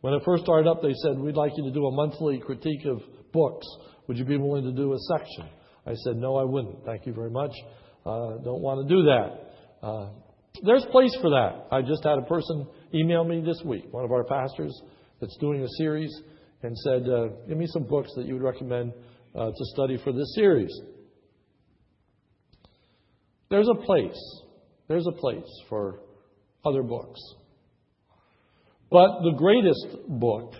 When 0.01 0.13
it 0.13 0.21
first 0.23 0.43
started 0.43 0.69
up, 0.69 0.81
they 0.81 0.93
said, 1.03 1.17
We'd 1.17 1.36
like 1.36 1.51
you 1.55 1.63
to 1.65 1.71
do 1.71 1.86
a 1.88 1.91
monthly 1.91 2.39
critique 2.39 2.86
of 2.86 3.01
books. 3.33 3.65
Would 4.07 4.17
you 4.17 4.25
be 4.25 4.38
willing 4.38 4.63
to 4.63 4.71
do 4.71 4.93
a 4.93 4.97
section? 5.17 5.49
I 5.86 5.93
said, 6.03 6.17
No, 6.17 6.36
I 6.38 6.43
wouldn't. 6.43 6.86
Thank 6.86 7.05
you 7.05 7.13
very 7.13 7.31
much. 7.31 7.51
Uh, 8.05 8.38
don't 8.43 8.62
want 8.62 8.88
to 8.88 8.95
do 8.95 9.03
that. 9.03 9.86
Uh, 9.86 10.10
there's 10.63 10.86
place 10.91 11.15
for 11.21 11.29
that. 11.31 11.67
I 11.71 11.81
just 11.81 12.03
had 12.03 12.17
a 12.17 12.23
person 12.23 12.67
email 12.93 13.23
me 13.23 13.41
this 13.41 13.62
week, 13.65 13.86
one 13.91 14.05
of 14.05 14.12
our 14.12 14.23
pastors 14.23 14.73
that's 15.19 15.36
doing 15.38 15.62
a 15.63 15.67
series, 15.77 16.12
and 16.63 16.78
said, 16.78 17.08
uh, 17.08 17.28
Give 17.48 17.58
me 17.58 17.67
some 17.67 17.84
books 17.84 18.12
that 18.15 18.26
you 18.26 18.34
would 18.34 18.43
recommend 18.43 18.93
uh, 19.36 19.48
to 19.48 19.65
study 19.74 19.98
for 20.04 20.12
this 20.12 20.34
series. 20.36 20.72
There's 23.50 23.70
a 23.70 23.86
place. 23.86 24.41
There's 24.88 25.08
a 25.08 25.12
place 25.12 25.48
for 25.70 26.00
other 26.65 26.84
books. 26.84 27.20
But 28.89 29.22
the 29.24 29.36
greatest 29.38 30.08
book 30.08 30.54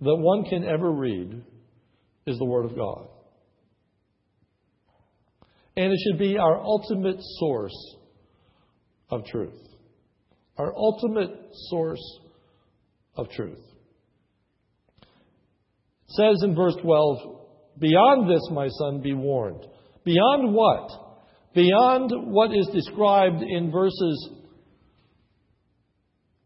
that 0.00 0.16
one 0.16 0.44
can 0.44 0.64
ever 0.64 0.90
read 0.90 1.42
is 2.26 2.38
the 2.38 2.44
Word 2.44 2.64
of 2.64 2.76
God. 2.76 3.08
And 5.76 5.92
it 5.92 5.98
should 6.04 6.18
be 6.18 6.38
our 6.38 6.60
ultimate 6.60 7.16
source 7.38 7.96
of 9.10 9.24
truth. 9.26 9.58
Our 10.58 10.74
ultimate 10.76 11.30
source 11.70 12.20
of 13.16 13.30
truth. 13.30 13.60
Says 16.16 16.42
in 16.42 16.54
verse 16.54 16.76
12, 16.82 17.18
Beyond 17.78 18.30
this, 18.30 18.48
my 18.50 18.68
son, 18.68 19.00
be 19.00 19.14
warned. 19.14 19.64
Beyond 20.04 20.54
what? 20.54 20.90
Beyond 21.54 22.10
what 22.32 22.54
is 22.54 22.68
described 22.72 23.42
in 23.42 23.70
verses 23.70 24.30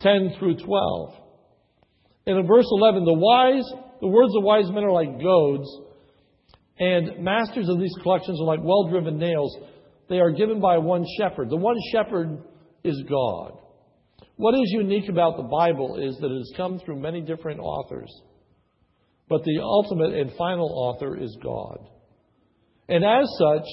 10 0.00 0.36
through 0.38 0.58
12. 0.58 1.14
And 2.26 2.38
in 2.38 2.46
verse 2.46 2.66
11, 2.70 3.04
the 3.04 3.14
wise, 3.14 3.64
the 4.00 4.08
words 4.08 4.34
of 4.36 4.42
wise 4.42 4.70
men 4.70 4.84
are 4.84 4.92
like 4.92 5.20
goads, 5.20 5.68
and 6.78 7.24
masters 7.24 7.68
of 7.68 7.80
these 7.80 7.94
collections 8.02 8.40
are 8.40 8.44
like 8.46 8.60
well 8.62 8.88
driven 8.88 9.18
nails. 9.18 9.56
They 10.08 10.18
are 10.18 10.30
given 10.30 10.60
by 10.60 10.78
one 10.78 11.04
shepherd. 11.18 11.50
The 11.50 11.56
one 11.56 11.76
shepherd 11.92 12.42
is 12.84 13.02
God. 13.08 13.58
What 14.36 14.54
is 14.54 14.70
unique 14.70 15.08
about 15.08 15.36
the 15.36 15.44
Bible 15.44 15.96
is 15.96 16.18
that 16.18 16.30
it 16.30 16.36
has 16.36 16.52
come 16.56 16.78
through 16.78 17.00
many 17.00 17.22
different 17.22 17.60
authors, 17.60 18.10
but 19.28 19.42
the 19.44 19.60
ultimate 19.62 20.14
and 20.14 20.32
final 20.36 20.70
author 20.70 21.16
is 21.16 21.36
God. 21.42 21.78
And 22.88 23.04
as 23.04 23.28
such, 23.38 23.66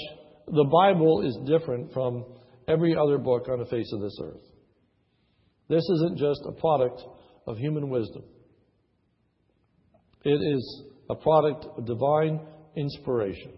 the 0.47 0.63
Bible 0.65 1.21
is 1.21 1.37
different 1.45 1.93
from 1.93 2.25
every 2.67 2.95
other 2.95 3.17
book 3.17 3.47
on 3.49 3.59
the 3.59 3.65
face 3.65 3.91
of 3.93 4.01
this 4.01 4.17
earth. 4.21 4.41
This 5.69 5.83
isn't 5.89 6.17
just 6.17 6.41
a 6.47 6.51
product 6.53 7.01
of 7.47 7.57
human 7.57 7.89
wisdom. 7.89 8.23
It 10.23 10.55
is 10.55 10.83
a 11.09 11.15
product 11.15 11.65
of 11.77 11.85
divine 11.85 12.39
inspiration. 12.75 13.51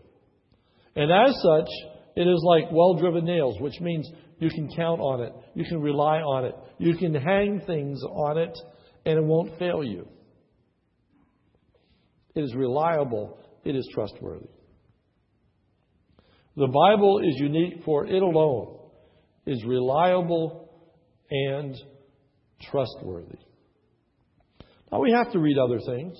And 0.95 1.11
as 1.11 1.35
such, 1.41 1.69
it 2.15 2.27
is 2.27 2.41
like 2.45 2.71
well 2.71 2.95
driven 2.95 3.25
nails, 3.25 3.59
which 3.59 3.79
means 3.81 4.09
you 4.39 4.49
can 4.49 4.69
count 4.75 4.99
on 4.99 5.21
it, 5.21 5.33
you 5.53 5.65
can 5.65 5.81
rely 5.81 6.19
on 6.19 6.45
it, 6.45 6.55
you 6.77 6.95
can 6.97 7.13
hang 7.13 7.61
things 7.65 8.01
on 8.03 8.37
it, 8.37 8.57
and 9.05 9.17
it 9.17 9.23
won't 9.23 9.57
fail 9.59 9.83
you. 9.83 10.07
It 12.35 12.41
is 12.41 12.53
reliable, 12.53 13.37
it 13.63 13.75
is 13.75 13.87
trustworthy. 13.93 14.49
The 16.57 16.67
Bible 16.67 17.19
is 17.19 17.35
unique 17.39 17.83
for 17.83 18.05
it 18.05 18.21
alone 18.21 18.79
is 19.45 19.63
reliable 19.65 20.69
and 21.29 21.75
trustworthy. 22.71 23.37
Now 24.91 25.01
we 25.01 25.11
have 25.11 25.31
to 25.33 25.39
read 25.39 25.57
other 25.57 25.79
things, 25.85 26.17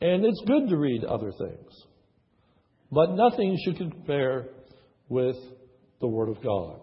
and 0.00 0.24
it's 0.24 0.42
good 0.46 0.68
to 0.68 0.76
read 0.76 1.04
other 1.04 1.32
things. 1.32 1.70
But 2.90 3.12
nothing 3.12 3.56
should 3.64 3.78
compare 3.78 4.48
with 5.08 5.36
the 6.00 6.08
Word 6.08 6.28
of 6.28 6.42
God. 6.42 6.80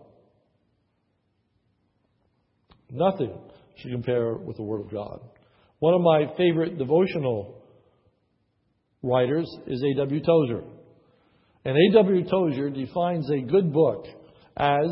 Nothing 2.92 3.38
should 3.78 3.92
compare 3.92 4.34
with 4.34 4.58
the 4.58 4.64
Word 4.64 4.82
of 4.82 4.92
God. 4.92 5.20
One 5.80 5.94
of 5.94 6.02
my 6.02 6.26
favorite 6.36 6.78
devotional 6.78 7.59
writers 9.02 9.50
is 9.68 9.84
A.W. 9.84 10.22
Tozer. 10.24 10.64
And 11.66 11.78
A.W. 11.78 12.30
Tozer 12.30 12.70
defines 12.70 13.30
a 13.30 13.42
good 13.42 13.74
book 13.74 14.06
as 14.58 14.90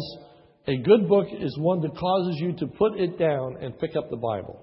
a 0.68 0.78
good 0.78 1.08
book 1.08 1.28
is 1.32 1.58
one 1.58 1.82
that 1.82 1.96
causes 1.98 2.36
you 2.40 2.54
to 2.58 2.68
put 2.68 3.00
it 3.00 3.18
down 3.18 3.58
and 3.62 3.78
pick 3.80 3.96
up 3.96 4.10
the 4.10 4.18
Bible. 4.18 4.62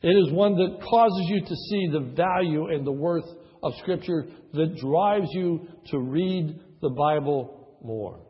It 0.00 0.08
is 0.08 0.32
one 0.32 0.56
that 0.56 0.82
causes 0.82 1.26
you 1.28 1.40
to 1.40 1.54
see 1.54 1.88
the 1.92 2.12
value 2.14 2.68
and 2.68 2.86
the 2.86 2.92
worth 2.92 3.24
of 3.62 3.72
Scripture 3.80 4.26
that 4.52 4.76
drives 4.76 5.28
you 5.32 5.66
to 5.90 5.98
read 5.98 6.60
the 6.80 6.90
Bible 6.90 7.78
more. 7.82 8.20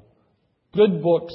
Good 0.73 1.03
books 1.03 1.35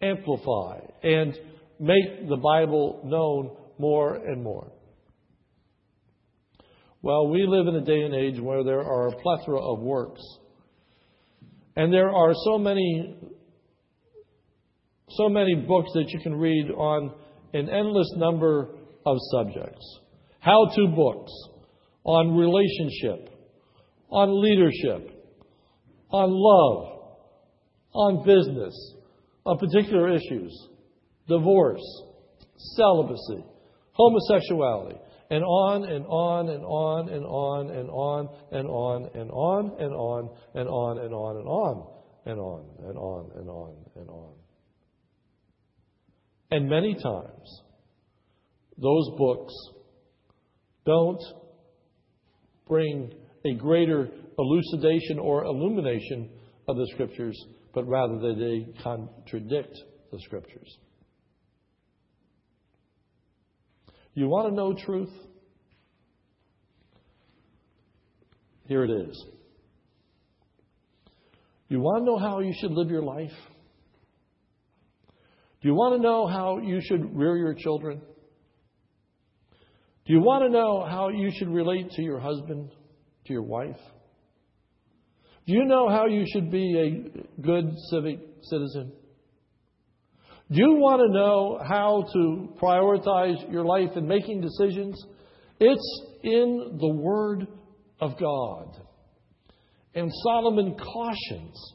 amplify 0.00 0.78
and 1.02 1.36
make 1.80 2.28
the 2.28 2.36
Bible 2.36 3.02
known 3.04 3.56
more 3.78 4.14
and 4.14 4.42
more. 4.42 4.72
Well, 7.08 7.28
we 7.28 7.46
live 7.46 7.66
in 7.68 7.74
a 7.74 7.80
day 7.80 8.02
and 8.02 8.14
age 8.14 8.38
where 8.38 8.62
there 8.62 8.82
are 8.82 9.08
a 9.08 9.16
plethora 9.16 9.58
of 9.62 9.78
works. 9.78 10.20
And 11.74 11.90
there 11.90 12.10
are 12.10 12.34
so 12.44 12.58
many 12.58 13.16
so 15.08 15.30
many 15.30 15.54
books 15.54 15.88
that 15.94 16.04
you 16.08 16.20
can 16.20 16.34
read 16.34 16.70
on 16.70 17.14
an 17.54 17.70
endless 17.70 18.12
number 18.16 18.76
of 19.06 19.16
subjects. 19.32 20.00
How 20.40 20.66
to 20.76 20.88
books 20.94 21.32
on 22.04 22.36
relationship, 22.36 23.30
on 24.10 24.42
leadership, 24.42 25.10
on 26.10 26.28
love, 26.30 27.14
on 27.94 28.26
business, 28.26 28.74
on 29.46 29.56
particular 29.56 30.12
issues, 30.12 30.68
divorce, 31.26 31.80
celibacy, 32.76 33.46
homosexuality, 33.92 34.98
and 35.30 35.44
on 35.44 35.84
and 35.84 36.06
on 36.06 36.48
and 36.48 36.64
on 36.64 37.08
and 37.08 37.24
on 37.24 37.70
and 37.70 37.90
on 37.90 38.28
and 38.52 38.68
on 38.68 39.10
and 39.14 39.30
on 39.30 39.72
and 39.78 39.94
on 39.94 40.40
and 40.54 40.68
on 40.68 40.98
and 40.98 41.14
on 41.14 41.38
and 41.38 41.58
on 41.58 41.86
and 42.26 42.38
on 42.38 42.64
and 42.84 42.98
on 42.98 43.30
and 43.36 43.48
on 43.48 43.74
and 43.96 44.08
on. 44.08 44.34
And 46.50 46.68
many 46.68 46.94
times, 46.94 47.62
those 48.78 49.10
books 49.18 49.52
don't 50.86 51.22
bring 52.66 53.12
a 53.44 53.54
greater 53.54 54.08
elucidation 54.38 55.18
or 55.18 55.44
illumination 55.44 56.30
of 56.68 56.76
the 56.76 56.88
Scriptures, 56.92 57.36
but 57.74 57.86
rather 57.86 58.18
that 58.18 58.36
they 58.38 58.82
contradict 58.82 59.76
the 60.10 60.18
Scriptures. 60.20 60.78
You 64.18 64.26
want 64.26 64.48
to 64.48 64.52
know 64.52 64.74
truth? 64.74 65.12
Here 68.66 68.82
it 68.82 68.90
is. 68.90 69.24
You 71.68 71.78
want 71.78 72.02
to 72.02 72.04
know 72.04 72.18
how 72.18 72.40
you 72.40 72.52
should 72.60 72.72
live 72.72 72.90
your 72.90 73.04
life? 73.04 73.30
Do 75.62 75.68
you 75.68 75.74
want 75.74 75.94
to 75.94 76.02
know 76.02 76.26
how 76.26 76.58
you 76.58 76.80
should 76.82 77.16
rear 77.16 77.36
your 77.36 77.54
children? 77.54 78.00
Do 80.04 80.12
you 80.12 80.20
want 80.20 80.42
to 80.42 80.50
know 80.50 80.84
how 80.84 81.10
you 81.10 81.30
should 81.38 81.50
relate 81.50 81.92
to 81.92 82.02
your 82.02 82.18
husband, 82.18 82.72
to 83.26 83.32
your 83.32 83.44
wife? 83.44 83.78
Do 85.46 85.52
you 85.52 85.64
know 85.64 85.88
how 85.88 86.06
you 86.06 86.24
should 86.26 86.50
be 86.50 86.76
a 86.76 87.40
good 87.40 87.70
civic 87.88 88.18
citizen? 88.42 88.90
Do 90.50 90.58
you 90.58 90.74
want 90.76 91.02
to 91.02 91.12
know 91.12 91.60
how 91.62 92.06
to 92.14 92.54
prioritize 92.60 93.52
your 93.52 93.66
life 93.66 93.96
in 93.96 94.08
making 94.08 94.40
decisions? 94.40 95.04
It's 95.60 96.02
in 96.22 96.78
the 96.80 96.88
Word 96.88 97.46
of 98.00 98.18
God. 98.18 98.80
And 99.94 100.10
Solomon 100.22 100.76
cautions 100.76 101.74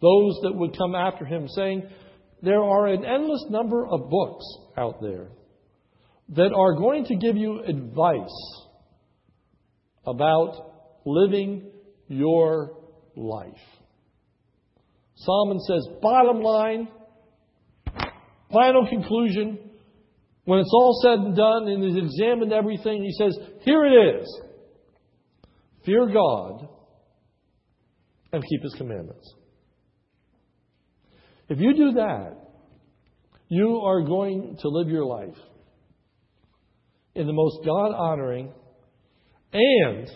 those 0.00 0.38
that 0.42 0.52
would 0.54 0.76
come 0.76 0.94
after 0.94 1.24
him, 1.24 1.46
saying, 1.48 1.88
There 2.42 2.62
are 2.62 2.86
an 2.86 3.04
endless 3.04 3.44
number 3.50 3.86
of 3.86 4.08
books 4.08 4.44
out 4.78 5.00
there 5.02 5.28
that 6.30 6.52
are 6.54 6.74
going 6.74 7.04
to 7.06 7.16
give 7.16 7.36
you 7.36 7.62
advice 7.62 8.62
about 10.06 11.02
living 11.04 11.70
your 12.08 12.78
life. 13.16 13.52
Solomon 15.20 15.60
says, 15.60 15.86
bottom 16.00 16.42
line, 16.42 16.88
final 18.52 18.86
conclusion, 18.88 19.58
when 20.44 20.60
it's 20.60 20.72
all 20.72 20.98
said 21.02 21.18
and 21.18 21.36
done 21.36 21.68
and 21.68 21.82
he's 21.82 22.02
examined 22.02 22.52
everything, 22.52 23.02
he 23.02 23.12
says, 23.12 23.38
Here 23.60 23.84
it 23.84 24.20
is. 24.20 24.40
Fear 25.84 26.06
God 26.12 26.68
and 28.32 28.42
keep 28.42 28.62
his 28.62 28.74
commandments. 28.74 29.34
If 31.48 31.58
you 31.58 31.74
do 31.74 31.92
that, 31.92 32.36
you 33.48 33.80
are 33.84 34.02
going 34.02 34.56
to 34.60 34.68
live 34.68 34.88
your 34.88 35.04
life 35.04 35.36
in 37.14 37.26
the 37.26 37.32
most 37.32 37.58
God 37.64 37.92
honoring 37.92 38.52
and 39.52 40.08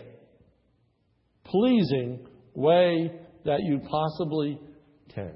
pleasing 1.45 2.27
way 2.55 3.13
that 3.45 3.61
you 3.63 3.81
possibly 3.91 4.59
can. 5.15 5.33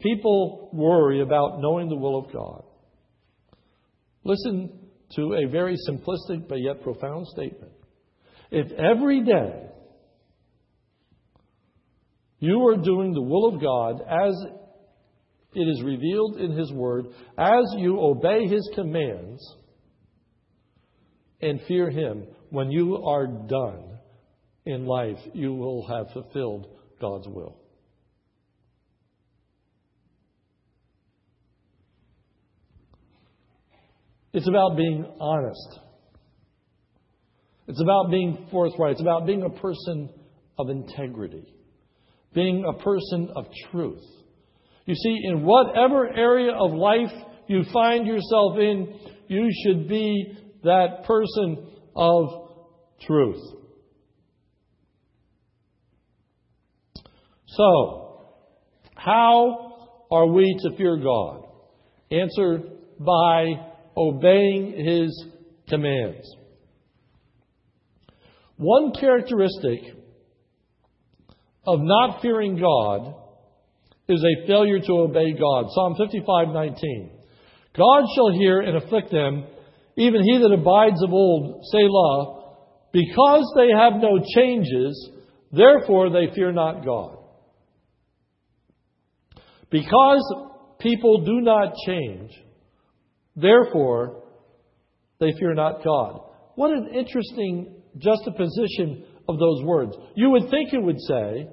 People 0.00 0.70
worry 0.72 1.20
about 1.22 1.60
knowing 1.60 1.88
the 1.88 1.96
will 1.96 2.18
of 2.18 2.32
God. 2.32 2.62
Listen 4.24 4.70
to 5.16 5.34
a 5.34 5.50
very 5.50 5.76
simplistic 5.88 6.48
but 6.48 6.60
yet 6.60 6.82
profound 6.82 7.26
statement. 7.28 7.72
If 8.50 8.70
every 8.72 9.24
day 9.24 9.66
you 12.38 12.66
are 12.68 12.76
doing 12.76 13.12
the 13.12 13.22
will 13.22 13.54
of 13.54 13.60
God 13.60 14.00
as 14.00 14.34
it 15.54 15.62
is 15.62 15.82
revealed 15.82 16.36
in 16.36 16.52
His 16.52 16.72
Word, 16.72 17.06
as 17.36 17.64
you 17.76 17.98
obey 18.00 18.46
His 18.46 18.70
commands 18.74 19.42
and 21.40 21.60
fear 21.66 21.90
Him, 21.90 22.26
when 22.50 22.70
you 22.70 23.02
are 23.04 23.26
done 23.26 23.98
in 24.64 24.86
life, 24.86 25.18
you 25.32 25.54
will 25.54 25.86
have 25.88 26.12
fulfilled 26.12 26.77
God's 27.00 27.28
will. 27.28 27.56
It's 34.32 34.48
about 34.48 34.76
being 34.76 35.04
honest. 35.20 35.80
It's 37.66 37.80
about 37.80 38.10
being 38.10 38.46
forthright. 38.50 38.92
It's 38.92 39.00
about 39.00 39.26
being 39.26 39.42
a 39.42 39.50
person 39.50 40.10
of 40.58 40.70
integrity, 40.70 41.44
being 42.34 42.64
a 42.64 42.82
person 42.82 43.30
of 43.34 43.46
truth. 43.70 44.04
You 44.86 44.94
see, 44.94 45.18
in 45.24 45.44
whatever 45.44 46.08
area 46.08 46.52
of 46.52 46.72
life 46.72 47.12
you 47.46 47.62
find 47.72 48.06
yourself 48.06 48.58
in, 48.58 48.98
you 49.28 49.48
should 49.62 49.88
be 49.88 50.36
that 50.64 51.04
person 51.04 51.70
of 51.94 52.26
truth. 53.06 53.42
So, 57.58 58.20
how 58.94 59.72
are 60.12 60.28
we 60.28 60.56
to 60.62 60.76
fear 60.76 60.96
God? 60.96 61.42
Answer 62.08 62.60
by 63.00 63.46
obeying 63.96 64.74
His 64.76 65.24
commands. 65.68 66.24
One 68.58 68.92
characteristic 68.92 69.80
of 71.66 71.80
not 71.82 72.22
fearing 72.22 72.60
God 72.60 73.16
is 74.08 74.22
a 74.22 74.46
failure 74.46 74.78
to 74.78 74.92
obey 74.92 75.32
God. 75.32 75.66
Psalm 75.70 75.96
55:19. 75.96 77.10
God 77.76 78.04
shall 78.14 78.30
hear 78.30 78.60
and 78.60 78.76
afflict 78.76 79.10
them, 79.10 79.46
even 79.96 80.22
he 80.22 80.38
that 80.38 80.52
abides 80.52 81.02
of 81.02 81.12
old, 81.12 81.64
Selah, 81.72 82.54
because 82.92 83.52
they 83.56 83.70
have 83.76 84.00
no 84.00 84.20
changes, 84.36 85.10
therefore 85.50 86.10
they 86.10 86.32
fear 86.36 86.52
not 86.52 86.84
God. 86.84 87.17
Because 89.70 90.34
people 90.78 91.24
do 91.24 91.40
not 91.40 91.74
change, 91.86 92.30
therefore 93.36 94.22
they 95.20 95.32
fear 95.38 95.54
not 95.54 95.84
God. 95.84 96.20
What 96.54 96.70
an 96.70 96.88
interesting 96.94 97.74
juxtaposition 97.98 99.04
of 99.28 99.38
those 99.38 99.62
words. 99.64 99.96
You 100.14 100.30
would 100.30 100.50
think 100.50 100.72
it 100.72 100.82
would 100.82 101.00
say, 101.00 101.48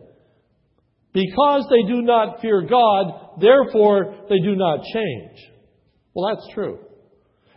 because 1.14 1.68
they 1.70 1.88
do 1.88 2.02
not 2.02 2.42
fear 2.42 2.62
God, 2.62 3.40
therefore 3.40 4.16
they 4.30 4.40
do 4.40 4.56
not 4.56 4.82
change. 4.94 5.52
Well, 6.14 6.34
that's 6.34 6.54
true. 6.54 6.80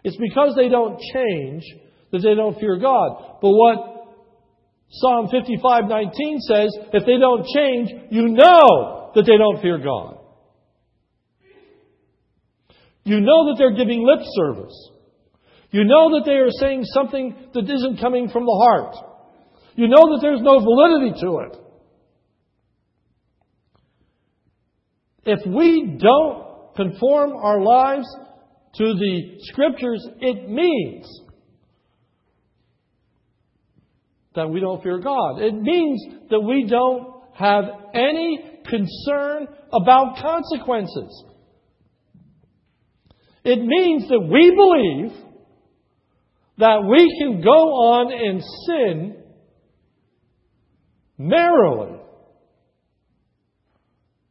It's 0.04 0.16
because 0.16 0.54
they 0.56 0.68
don't 0.68 1.00
change 1.12 1.64
that 2.12 2.20
they 2.22 2.34
don't 2.34 2.58
fear 2.58 2.78
God. 2.78 3.38
But 3.42 3.50
what 3.50 3.98
Psalm 4.90 5.28
55:19 5.28 6.38
says, 6.40 6.76
if 6.92 7.04
they 7.04 7.18
don't 7.18 7.46
change, 7.54 7.90
you 8.10 8.28
know 8.28 9.10
that 9.14 9.24
they 9.26 9.36
don't 9.36 9.60
fear 9.60 9.78
God. 9.78 10.17
You 13.04 13.20
know 13.20 13.46
that 13.46 13.56
they're 13.58 13.76
giving 13.76 14.06
lip 14.06 14.20
service. 14.34 14.90
You 15.70 15.84
know 15.84 16.18
that 16.18 16.24
they 16.24 16.36
are 16.36 16.50
saying 16.50 16.84
something 16.84 17.34
that 17.54 17.64
isn't 17.68 18.00
coming 18.00 18.28
from 18.28 18.44
the 18.44 18.66
heart. 18.66 18.96
You 19.74 19.88
know 19.88 20.14
that 20.14 20.18
there's 20.22 20.40
no 20.40 20.60
validity 20.60 21.20
to 21.20 21.38
it. 21.38 21.56
If 25.24 25.46
we 25.46 25.98
don't 26.00 26.74
conform 26.74 27.32
our 27.36 27.60
lives 27.60 28.06
to 28.76 28.94
the 28.94 29.38
Scriptures, 29.40 30.06
it 30.20 30.48
means 30.48 31.06
that 34.34 34.48
we 34.48 34.60
don't 34.60 34.82
fear 34.82 34.98
God. 34.98 35.40
It 35.40 35.54
means 35.54 36.02
that 36.30 36.40
we 36.40 36.66
don't 36.66 37.22
have 37.34 37.64
any 37.92 38.60
concern 38.64 39.48
about 39.72 40.16
consequences. 40.22 41.24
It 43.50 43.60
means 43.64 44.06
that 44.08 44.20
we 44.20 44.50
believe 44.50 45.26
that 46.58 46.84
we 46.86 47.18
can 47.18 47.40
go 47.40 47.48
on 47.50 48.12
and 48.12 48.42
sin 48.66 49.24
merrily 51.16 51.98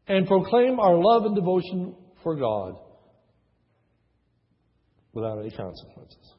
and 0.07 0.27
proclaim 0.27 0.79
our 0.79 0.93
love 0.95 1.25
and 1.25 1.33
devotion 1.33 1.95
for 2.21 2.35
God 2.35 2.75
without 5.13 5.39
any 5.39 5.49
consequences. 5.49 6.33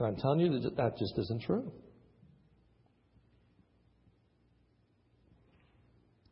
And 0.00 0.08
I'm 0.08 0.16
telling 0.16 0.40
you 0.40 0.58
that 0.62 0.76
that 0.78 0.98
just 0.98 1.16
isn't 1.16 1.42
true. 1.42 1.70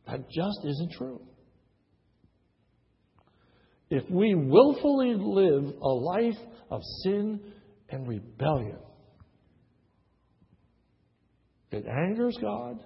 That 0.09 0.29
just 0.29 0.59
isn't 0.65 0.91
true. 0.91 1.21
If 3.89 4.03
we 4.11 4.35
willfully 4.35 5.15
live 5.17 5.75
a 5.81 5.89
life 5.89 6.39
of 6.71 6.81
sin 7.05 7.41
and 7.89 8.09
rebellion, 8.09 8.79
it 11.71 11.85
angers 11.87 12.37
God, 12.41 12.83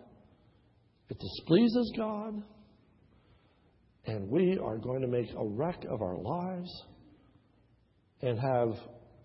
it 1.08 1.18
displeases 1.18 1.92
God, 1.96 2.42
and 4.06 4.28
we 4.28 4.58
are 4.62 4.76
going 4.76 5.00
to 5.00 5.08
make 5.08 5.30
a 5.30 5.46
wreck 5.46 5.84
of 5.88 6.02
our 6.02 6.18
lives 6.18 6.70
and 8.22 8.38
have 8.38 8.74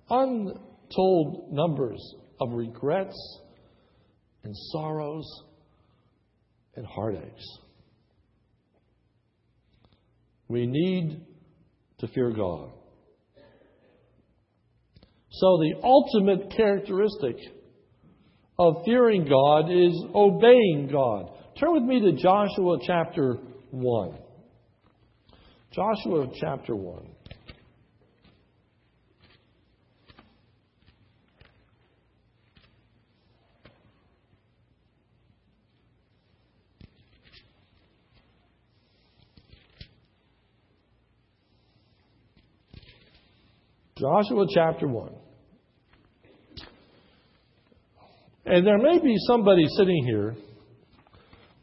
untold 0.10 1.52
numbers 1.52 2.16
of 2.40 2.54
regrets 2.54 3.40
and 4.44 4.54
sorrows 4.72 5.26
and 6.76 6.86
heartaches. 6.86 7.60
We 10.48 10.68
need 10.68 11.26
to 12.00 12.08
fear 12.08 12.32
God. 12.32 12.72
So, 15.32 15.58
the 15.58 15.74
ultimate 15.84 16.54
characteristic 16.56 17.38
of 18.58 18.84
fearing 18.86 19.28
God 19.28 19.70
is 19.70 19.94
obeying 20.14 20.90
God. 20.92 21.32
Turn 21.60 21.74
with 21.74 21.84
me 21.84 22.00
to 22.02 22.14
Joshua 22.14 22.78
chapter 22.86 23.38
1. 23.72 24.18
Joshua 25.74 26.28
chapter 26.40 26.76
1. 26.76 27.15
Joshua 44.06 44.46
chapter 44.54 44.88
1. 44.88 45.10
And 48.46 48.68
there 48.68 48.78
may 48.78 49.00
be 49.00 49.16
somebody 49.26 49.66
sitting 49.78 50.06
here 50.06 50.36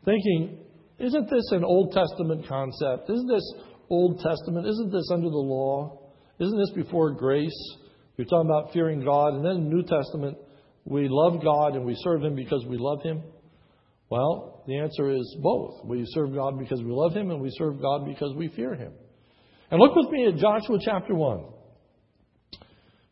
thinking, 0.05 0.59
isn't 0.98 1.31
this 1.31 1.52
an 1.52 1.62
Old 1.64 1.92
Testament 1.92 2.48
concept? 2.48 3.09
Isn't 3.09 3.28
this 3.28 3.55
Old 3.88 4.18
Testament, 4.18 4.66
isn't 4.66 4.90
this 4.90 5.09
under 5.12 5.31
the 5.31 5.37
law? 5.37 6.11
Isn't 6.40 6.59
this 6.59 6.72
before 6.74 7.12
grace? 7.12 7.76
You're 8.16 8.26
talking 8.26 8.50
about 8.50 8.72
fearing 8.72 9.05
God. 9.05 9.35
And 9.35 9.44
then 9.44 9.68
New 9.68 9.85
Testament, 9.85 10.37
we 10.85 11.07
love 11.09 11.40
God 11.44 11.76
and 11.76 11.85
we 11.85 11.94
serve 11.98 12.24
Him 12.24 12.35
because 12.35 12.66
we 12.68 12.76
love 12.76 13.02
Him. 13.05 13.22
Well, 14.11 14.64
the 14.66 14.78
answer 14.78 15.12
is 15.12 15.37
both. 15.40 15.85
We 15.85 16.02
serve 16.09 16.35
God 16.35 16.59
because 16.59 16.83
we 16.83 16.90
love 16.90 17.12
Him 17.12 17.31
and 17.31 17.40
we 17.40 17.50
serve 17.57 17.81
God 17.81 18.05
because 18.05 18.35
we 18.35 18.48
fear 18.48 18.74
Him. 18.74 18.94
And 19.70 19.78
look 19.78 19.94
with 19.94 20.11
me 20.11 20.26
at 20.26 20.38
Joshua 20.38 20.78
chapter 20.85 21.14
1. 21.14 21.51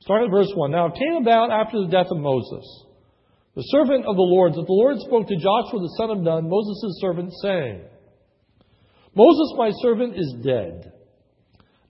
Starting 0.00 0.28
at 0.28 0.32
verse 0.32 0.50
1. 0.54 0.70
Now 0.70 0.86
it 0.86 0.94
came 0.94 1.16
about 1.20 1.50
after 1.50 1.80
the 1.80 1.90
death 1.90 2.08
of 2.10 2.18
Moses, 2.18 2.64
the 3.54 3.62
servant 3.62 4.06
of 4.06 4.16
the 4.16 4.22
Lord, 4.22 4.54
that 4.54 4.66
the 4.66 4.72
Lord 4.72 4.96
spoke 5.00 5.26
to 5.28 5.36
Joshua 5.36 5.80
the 5.80 5.94
son 5.98 6.10
of 6.10 6.20
Nun, 6.20 6.48
Moses' 6.48 6.98
servant, 7.00 7.32
saying, 7.42 7.82
Moses, 9.14 9.54
my 9.56 9.70
servant, 9.82 10.14
is 10.16 10.34
dead. 10.42 10.92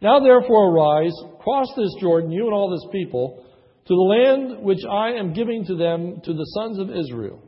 Now 0.01 0.19
therefore 0.19 0.73
arise, 0.73 1.13
cross 1.41 1.69
this 1.77 1.95
Jordan, 2.01 2.33
you 2.33 2.47
and 2.47 2.55
all 2.55 2.71
this 2.71 2.89
people, 2.91 3.45
to 3.87 3.95
the 3.95 3.95
land 3.95 4.65
which 4.65 4.81
I 4.91 5.13
am 5.13 5.35
giving 5.35 5.65
to 5.67 5.77
them, 5.77 6.21
to 6.25 6.33
the 6.33 6.51
sons 6.57 6.79
of 6.79 6.91
Israel. 6.91 7.43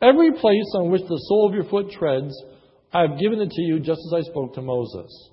Every 0.00 0.32
place 0.32 0.72
on 0.76 0.90
which 0.90 1.02
the 1.02 1.22
sole 1.28 1.48
of 1.48 1.54
your 1.54 1.64
foot 1.64 1.90
treads, 1.90 2.32
I 2.92 3.02
have 3.02 3.18
given 3.20 3.40
it 3.40 3.50
to 3.50 3.62
you, 3.62 3.78
just 3.80 4.00
as 4.06 4.24
I 4.24 4.30
spoke 4.30 4.54
to 4.54 4.62
Moses. 4.62 5.30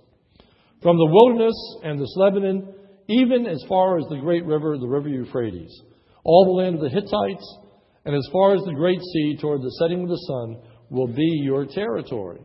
From 0.82 0.98
the 0.98 1.10
wilderness 1.10 1.56
and 1.84 2.00
this 2.00 2.14
Lebanon, 2.18 2.74
even 3.08 3.46
as 3.46 3.64
far 3.68 3.98
as 3.98 4.06
the 4.10 4.18
great 4.18 4.46
river, 4.46 4.78
the 4.78 4.88
river 4.88 5.10
Euphrates, 5.10 5.82
all 6.24 6.46
the 6.46 6.64
land 6.64 6.76
of 6.76 6.82
the 6.82 6.90
Hittites, 6.90 7.58
and 8.06 8.16
as 8.16 8.28
far 8.32 8.56
as 8.56 8.64
the 8.64 8.74
great 8.74 9.02
sea 9.02 9.38
toward 9.40 9.62
the 9.62 9.76
setting 9.80 10.04
of 10.04 10.10
the 10.10 10.26
sun, 10.28 10.58
will 10.90 11.08
be 11.08 11.42
your 11.44 11.66
territory. 11.66 12.42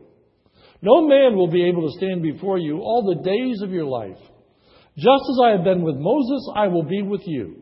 No 0.81 1.07
man 1.07 1.35
will 1.35 1.49
be 1.49 1.67
able 1.67 1.87
to 1.87 1.97
stand 1.97 2.23
before 2.23 2.57
you 2.57 2.79
all 2.79 3.03
the 3.03 3.23
days 3.23 3.61
of 3.61 3.71
your 3.71 3.85
life. 3.85 4.17
Just 4.97 5.23
as 5.29 5.39
I 5.45 5.49
have 5.51 5.63
been 5.63 5.83
with 5.83 5.95
Moses, 5.97 6.49
I 6.55 6.67
will 6.67 6.83
be 6.83 7.01
with 7.01 7.21
you. 7.25 7.61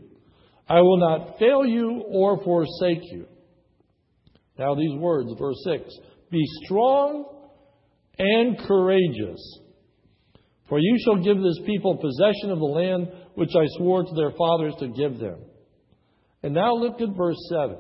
I 0.68 0.82
will 0.82 0.98
not 0.98 1.38
fail 1.38 1.66
you 1.66 2.04
or 2.08 2.42
forsake 2.44 3.04
you. 3.12 3.26
Now, 4.58 4.76
these 4.76 4.98
words, 4.98 5.30
verse 5.38 5.58
6 5.64 5.84
Be 6.32 6.44
strong 6.64 7.26
and 8.18 8.58
courageous, 8.60 9.60
for 10.70 10.80
you 10.80 10.98
shall 11.04 11.22
give 11.24 11.42
this 11.42 11.60
people 11.66 11.98
possession 11.98 12.52
of 12.52 12.60
the 12.60 12.66
land 12.66 13.10
which 13.34 13.50
I 13.56 13.66
swore 13.78 14.04
to 14.04 14.16
their 14.16 14.32
fathers 14.38 14.76
to 14.80 14.88
give 14.88 15.20
them. 15.20 15.40
And 16.44 16.54
now 16.54 16.76
look 16.76 17.02
at 17.02 17.18
verse 17.18 17.38
7. 17.50 17.76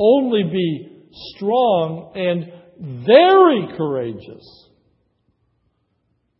Only 0.00 0.42
be 0.44 1.04
strong 1.34 2.12
and 2.14 3.04
very 3.06 3.76
courageous. 3.76 4.68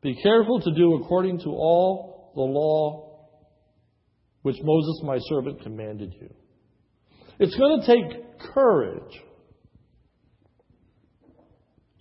Be 0.02 0.16
careful 0.22 0.60
to 0.60 0.74
do 0.74 0.94
according 0.94 1.40
to 1.40 1.50
all 1.50 2.32
the 2.34 2.40
law 2.40 3.28
which 4.42 4.56
Moses, 4.62 5.00
my 5.02 5.18
servant, 5.28 5.62
commanded 5.62 6.14
you. 6.20 6.32
It's 7.38 7.56
going 7.56 7.80
to 7.80 7.86
take 7.86 8.38
courage 8.54 9.22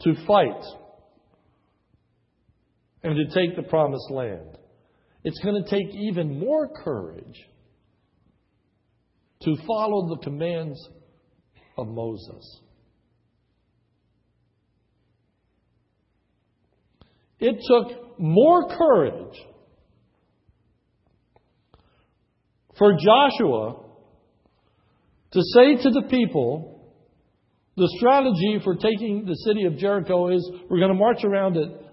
to 0.02 0.14
fight 0.28 0.64
and 3.06 3.16
to 3.16 3.40
take 3.40 3.56
the 3.56 3.62
promised 3.62 4.10
land. 4.10 4.58
It's 5.24 5.40
going 5.44 5.64
to 5.64 5.70
take 5.70 5.94
even 5.94 6.40
more 6.40 6.68
courage 6.84 7.38
to 9.44 9.56
follow 9.68 10.10
the 10.10 10.24
commands 10.24 10.90
of 11.78 11.88
Moses. 11.88 12.62
It 17.40 17.58
took 17.68 18.20
more 18.20 18.70
courage 18.76 19.38
for 22.80 22.94
Joshua 22.94 23.84
to 25.32 25.42
say 25.54 25.76
to 25.84 25.90
the 25.92 26.08
people, 26.10 26.92
the 27.78 27.94
strategy 28.00 28.60
for 28.64 28.74
taking 28.74 29.26
the 29.26 29.36
city 29.46 29.66
of 29.66 29.78
Jericho 29.78 30.30
is 30.30 30.50
we're 30.68 30.80
going 30.80 30.92
to 30.92 30.98
march 30.98 31.24
around 31.24 31.58
it 31.58 31.85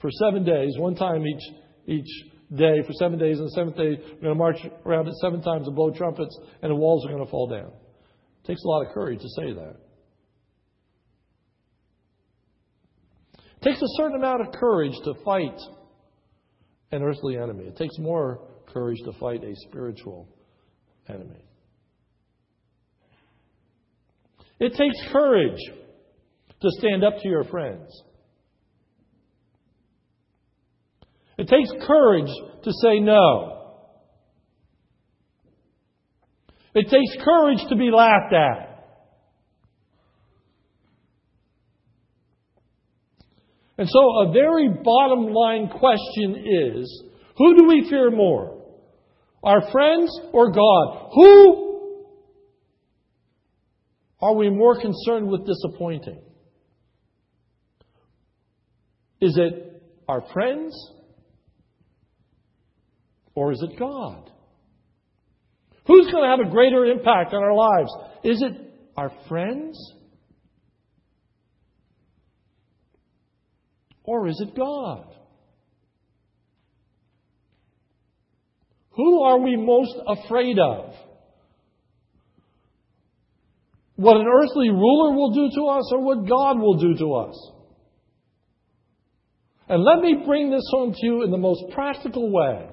for 0.00 0.10
seven 0.10 0.44
days, 0.44 0.74
one 0.78 0.94
time 0.94 1.24
each, 1.26 1.42
each 1.86 2.30
day 2.56 2.82
for 2.86 2.92
seven 2.94 3.18
days, 3.18 3.38
and 3.38 3.46
the 3.46 3.52
seventh 3.52 3.76
day 3.76 3.98
we're 3.98 4.22
going 4.22 4.34
to 4.34 4.34
march 4.34 4.56
around 4.84 5.06
it 5.08 5.14
seven 5.20 5.42
times 5.42 5.66
and 5.66 5.76
blow 5.76 5.90
trumpets, 5.90 6.36
and 6.62 6.70
the 6.70 6.74
walls 6.74 7.04
are 7.06 7.10
going 7.10 7.24
to 7.24 7.30
fall 7.30 7.48
down. 7.48 7.70
It 8.42 8.46
takes 8.46 8.62
a 8.64 8.68
lot 8.68 8.86
of 8.86 8.92
courage 8.92 9.20
to 9.20 9.28
say 9.28 9.52
that. 9.52 9.76
It 13.60 13.64
takes 13.64 13.82
a 13.82 13.96
certain 13.96 14.16
amount 14.16 14.40
of 14.40 14.52
courage 14.54 14.94
to 15.04 15.14
fight 15.24 15.58
an 16.92 17.02
earthly 17.02 17.36
enemy. 17.36 17.64
It 17.64 17.76
takes 17.76 17.98
more 17.98 18.48
courage 18.72 18.98
to 19.04 19.12
fight 19.20 19.44
a 19.44 19.54
spiritual 19.68 20.28
enemy. 21.08 21.44
It 24.58 24.74
takes 24.74 25.12
courage 25.12 25.60
to 26.60 26.70
stand 26.78 27.04
up 27.04 27.14
to 27.22 27.28
your 27.28 27.44
friends. 27.44 27.90
It 31.40 31.48
takes 31.48 31.70
courage 31.86 32.28
to 32.64 32.70
say 32.82 33.00
no. 33.00 33.78
It 36.74 36.82
takes 36.90 37.24
courage 37.24 37.60
to 37.70 37.76
be 37.76 37.90
laughed 37.90 38.34
at. 38.34 38.84
And 43.78 43.88
so, 43.88 44.28
a 44.28 44.32
very 44.34 44.68
bottom 44.84 45.32
line 45.32 45.70
question 45.70 46.44
is 46.46 47.04
who 47.38 47.56
do 47.56 47.66
we 47.66 47.88
fear 47.88 48.10
more? 48.10 48.62
Our 49.42 49.70
friends 49.72 50.10
or 50.34 50.52
God? 50.52 51.10
Who 51.14 51.96
are 54.20 54.34
we 54.34 54.50
more 54.50 54.78
concerned 54.78 55.30
with 55.30 55.46
disappointing? 55.46 56.20
Is 59.22 59.38
it 59.38 59.82
our 60.06 60.20
friends 60.34 60.74
or 63.40 63.52
is 63.52 63.62
it 63.62 63.78
God? 63.78 64.30
Who's 65.86 66.10
going 66.12 66.24
to 66.24 66.30
have 66.30 66.46
a 66.46 66.50
greater 66.50 66.84
impact 66.84 67.32
on 67.32 67.42
our 67.42 67.54
lives? 67.54 67.90
Is 68.22 68.42
it 68.42 68.52
our 68.96 69.10
friends 69.28 69.76
Or 74.10 74.26
is 74.26 74.42
it 74.44 74.56
God? 74.56 75.04
Who 78.96 79.22
are 79.22 79.38
we 79.38 79.56
most 79.56 79.94
afraid 80.04 80.58
of? 80.58 80.94
What 83.94 84.16
an 84.16 84.26
earthly 84.26 84.68
ruler 84.68 85.14
will 85.14 85.32
do 85.32 85.48
to 85.54 85.66
us 85.68 85.92
or 85.92 86.02
what 86.02 86.28
God 86.28 86.58
will 86.58 86.78
do 86.78 86.96
to 86.98 87.14
us? 87.14 87.52
And 89.68 89.84
let 89.84 90.00
me 90.00 90.24
bring 90.26 90.50
this 90.50 90.68
home 90.72 90.92
to 90.92 91.06
you 91.06 91.22
in 91.22 91.30
the 91.30 91.38
most 91.38 91.62
practical 91.72 92.32
way 92.32 92.69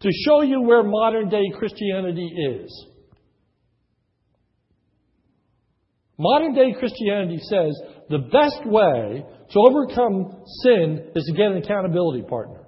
to 0.00 0.08
show 0.24 0.42
you 0.42 0.62
where 0.62 0.82
modern 0.82 1.28
day 1.28 1.44
Christianity 1.58 2.28
is. 2.28 2.86
Modern 6.18 6.54
day 6.54 6.74
Christianity 6.78 7.38
says 7.48 7.80
the 8.08 8.18
best 8.18 8.66
way 8.66 9.24
to 9.50 9.58
overcome 9.58 10.42
sin 10.62 11.10
is 11.14 11.24
to 11.24 11.32
get 11.32 11.52
an 11.52 11.58
accountability 11.58 12.22
partner. 12.22 12.64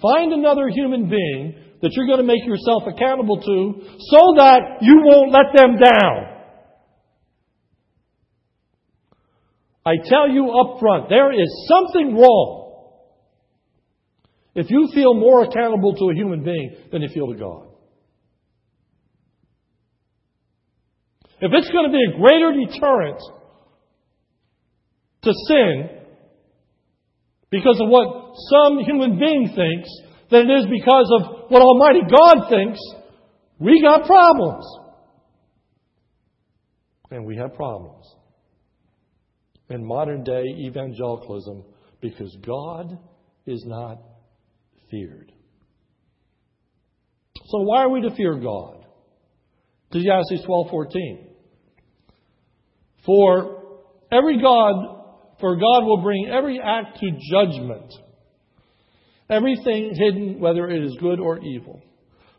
Find 0.00 0.32
another 0.32 0.68
human 0.68 1.08
being 1.08 1.54
that 1.80 1.90
you're 1.92 2.06
going 2.06 2.18
to 2.18 2.24
make 2.24 2.44
yourself 2.44 2.82
accountable 2.86 3.40
to 3.40 3.80
so 3.98 4.34
that 4.36 4.78
you 4.82 5.00
won't 5.04 5.32
let 5.32 5.56
them 5.56 5.76
down. 5.78 6.36
I 9.86 9.94
tell 10.04 10.28
you 10.28 10.50
up 10.50 10.80
front, 10.80 11.08
there 11.08 11.32
is 11.32 11.68
something 11.68 12.16
wrong 12.16 12.65
if 14.56 14.70
you 14.70 14.88
feel 14.94 15.14
more 15.14 15.44
accountable 15.44 15.94
to 15.94 16.10
a 16.10 16.14
human 16.14 16.42
being 16.42 16.74
than 16.90 17.02
you 17.02 17.08
feel 17.12 17.28
to 17.28 17.38
God. 17.38 17.68
If 21.38 21.52
it's 21.52 21.68
going 21.70 21.84
to 21.84 21.92
be 21.92 22.02
a 22.02 22.18
greater 22.18 22.52
deterrent 22.52 23.20
to 25.22 25.32
sin 25.48 25.90
because 27.50 27.78
of 27.80 27.88
what 27.90 28.34
some 28.50 28.78
human 28.78 29.18
being 29.18 29.52
thinks 29.54 29.90
than 30.30 30.50
it 30.50 30.54
is 30.54 30.66
because 30.70 31.12
of 31.20 31.50
what 31.50 31.60
Almighty 31.60 32.00
God 32.00 32.48
thinks, 32.48 32.80
we 33.58 33.82
got 33.82 34.06
problems. 34.06 34.64
And 37.10 37.26
we 37.26 37.36
have 37.36 37.54
problems 37.54 38.04
in 39.68 39.84
modern 39.84 40.24
day 40.24 40.44
evangelicalism 40.60 41.62
because 42.00 42.34
God 42.44 42.98
is 43.46 43.62
not 43.66 43.98
feared. 44.90 45.32
So 47.46 47.60
why 47.62 47.82
are 47.82 47.88
we 47.88 48.02
to 48.02 48.14
fear 48.14 48.34
God? 48.34 48.84
Ecclesiastes 49.90 50.44
12:14. 50.46 51.26
For 53.04 53.62
every 54.10 54.40
God, 54.40 55.04
for 55.40 55.56
God 55.56 55.84
will 55.84 56.02
bring 56.02 56.28
every 56.28 56.60
act 56.60 56.98
to 56.98 57.10
judgment, 57.30 57.92
everything 59.30 59.94
hidden, 59.94 60.40
whether 60.40 60.68
it 60.68 60.82
is 60.82 60.96
good 61.00 61.20
or 61.20 61.38
evil. 61.38 61.80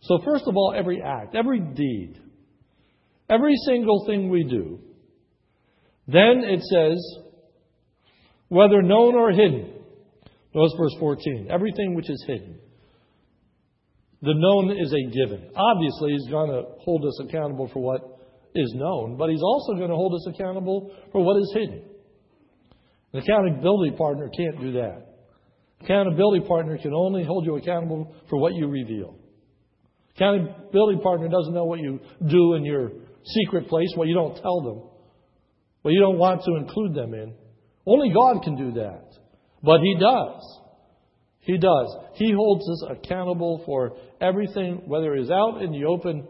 So, 0.02 0.20
first 0.24 0.44
of 0.48 0.56
all, 0.56 0.74
every 0.78 1.02
act, 1.02 1.36
every 1.36 1.60
deed, 1.60 2.20
every 3.30 3.56
single 3.66 4.06
thing 4.06 4.30
we 4.30 4.44
do. 4.44 4.80
Then 6.08 6.44
it 6.44 6.62
says, 6.62 6.98
whether 8.48 8.82
known 8.82 9.16
or 9.16 9.32
hidden. 9.32 9.74
Notice 10.58 10.74
verse 10.76 10.96
14. 11.00 11.50
Everything 11.52 11.94
which 11.94 12.10
is 12.10 12.24
hidden. 12.26 12.58
The 14.24 14.34
known 14.34 14.72
is 14.72 14.92
a 14.92 15.12
given. 15.12 15.52
Obviously, 15.56 16.14
he's 16.14 16.28
going 16.32 16.50
to 16.50 16.64
hold 16.80 17.06
us 17.06 17.20
accountable 17.22 17.70
for 17.72 17.80
what 17.80 18.02
is 18.56 18.74
known, 18.76 19.18
but 19.18 19.30
he's 19.30 19.44
also 19.44 19.74
going 19.74 19.92
to 19.92 19.96
hold 19.96 20.16
us 20.16 20.26
accountable 20.34 20.92
for 21.12 21.24
what 21.24 21.38
is 21.38 21.52
hidden. 21.54 21.84
An 23.14 23.20
accountability 23.20 23.96
partner 23.96 24.32
can't 24.36 24.60
do 24.60 24.72
that. 24.74 25.06
Accountability 25.84 26.48
partner 26.48 26.80
can 26.80 26.92
only 26.92 27.24
hold 27.24 27.46
you 27.46 27.58
accountable 27.58 28.16
for 28.28 28.40
what 28.40 28.56
you 28.56 28.68
reveal. 28.68 29.16
Accountability 30.16 31.02
partner 31.04 31.28
doesn't 31.28 31.54
know 31.54 31.66
what 31.66 31.80
you 31.80 32.00
do 32.28 32.56
in 32.56 32.66
your 32.66 32.90
secret 33.24 33.68
place, 33.68 33.90
what 33.94 34.08
you 34.08 34.16
don't 34.16 34.42
tell 34.42 34.62
them, 34.62 34.90
what 35.84 35.92
you 35.92 36.00
don't 36.00 36.18
want 36.18 36.42
to 36.46 36.56
include 36.56 36.96
them 36.96 37.14
in. 37.14 37.36
Only 37.86 38.12
God 38.12 38.42
can 38.42 38.56
do 38.56 38.72
that. 38.82 39.07
But 39.68 39.82
He 39.82 39.98
does. 40.00 40.60
He 41.42 41.58
does. 41.58 41.98
He 42.14 42.32
holds 42.32 42.70
us 42.70 42.86
accountable 42.90 43.64
for 43.66 43.98
everything, 44.22 44.84
whether 44.86 45.14
it 45.14 45.24
is 45.24 45.30
out 45.30 45.62
in 45.62 45.74
the 45.74 45.84
open 45.84 46.26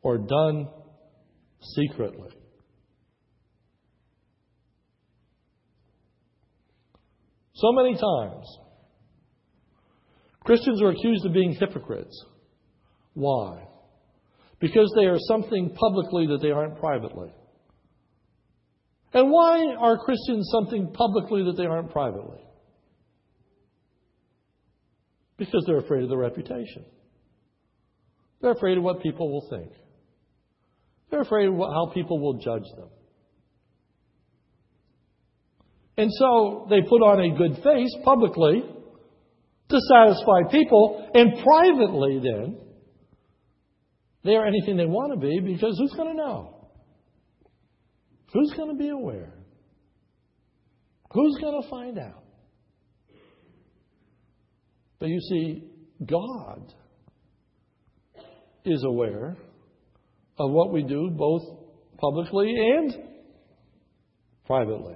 or 0.00 0.16
done 0.16 0.66
secretly. 1.60 2.30
So 7.52 7.72
many 7.72 7.98
times, 7.98 8.46
Christians 10.42 10.80
are 10.80 10.88
accused 10.88 11.26
of 11.26 11.34
being 11.34 11.52
hypocrites. 11.60 12.24
Why? 13.12 13.62
Because 14.58 14.90
they 14.96 15.04
are 15.04 15.18
something 15.18 15.74
publicly 15.74 16.28
that 16.28 16.38
they 16.40 16.50
aren't 16.50 16.78
privately. 16.78 17.28
And 19.12 19.30
why 19.30 19.74
are 19.78 19.98
Christians 19.98 20.48
something 20.50 20.94
publicly 20.94 21.44
that 21.44 21.58
they 21.58 21.66
aren't 21.66 21.90
privately? 21.90 22.40
Because 25.40 25.64
they're 25.66 25.78
afraid 25.78 26.02
of 26.02 26.10
their 26.10 26.18
reputation. 26.18 26.84
They're 28.42 28.52
afraid 28.52 28.76
of 28.76 28.84
what 28.84 29.02
people 29.02 29.32
will 29.32 29.48
think. 29.48 29.72
They're 31.10 31.22
afraid 31.22 31.48
of 31.48 31.54
how 31.54 31.90
people 31.94 32.20
will 32.20 32.34
judge 32.34 32.68
them. 32.76 32.90
And 35.96 36.10
so 36.12 36.66
they 36.68 36.82
put 36.82 37.00
on 37.02 37.20
a 37.20 37.38
good 37.38 37.62
face 37.64 37.96
publicly 38.04 38.64
to 39.70 39.80
satisfy 39.94 40.42
people, 40.50 41.08
and 41.14 41.42
privately 41.42 42.20
then, 42.22 42.58
they 44.22 44.36
are 44.36 44.46
anything 44.46 44.76
they 44.76 44.84
want 44.84 45.14
to 45.14 45.26
be 45.26 45.40
because 45.40 45.74
who's 45.78 45.94
going 45.96 46.10
to 46.10 46.22
know? 46.22 46.68
Who's 48.34 48.52
going 48.58 48.76
to 48.76 48.76
be 48.76 48.90
aware? 48.90 49.32
Who's 51.12 51.38
going 51.40 51.62
to 51.62 51.68
find 51.70 51.98
out? 51.98 52.19
But 55.00 55.08
you 55.08 55.20
see, 55.20 55.64
God 56.06 56.72
is 58.64 58.84
aware 58.84 59.36
of 60.38 60.50
what 60.50 60.72
we 60.72 60.82
do 60.82 61.10
both 61.10 61.42
publicly 61.98 62.54
and 62.56 62.94
privately. 64.46 64.94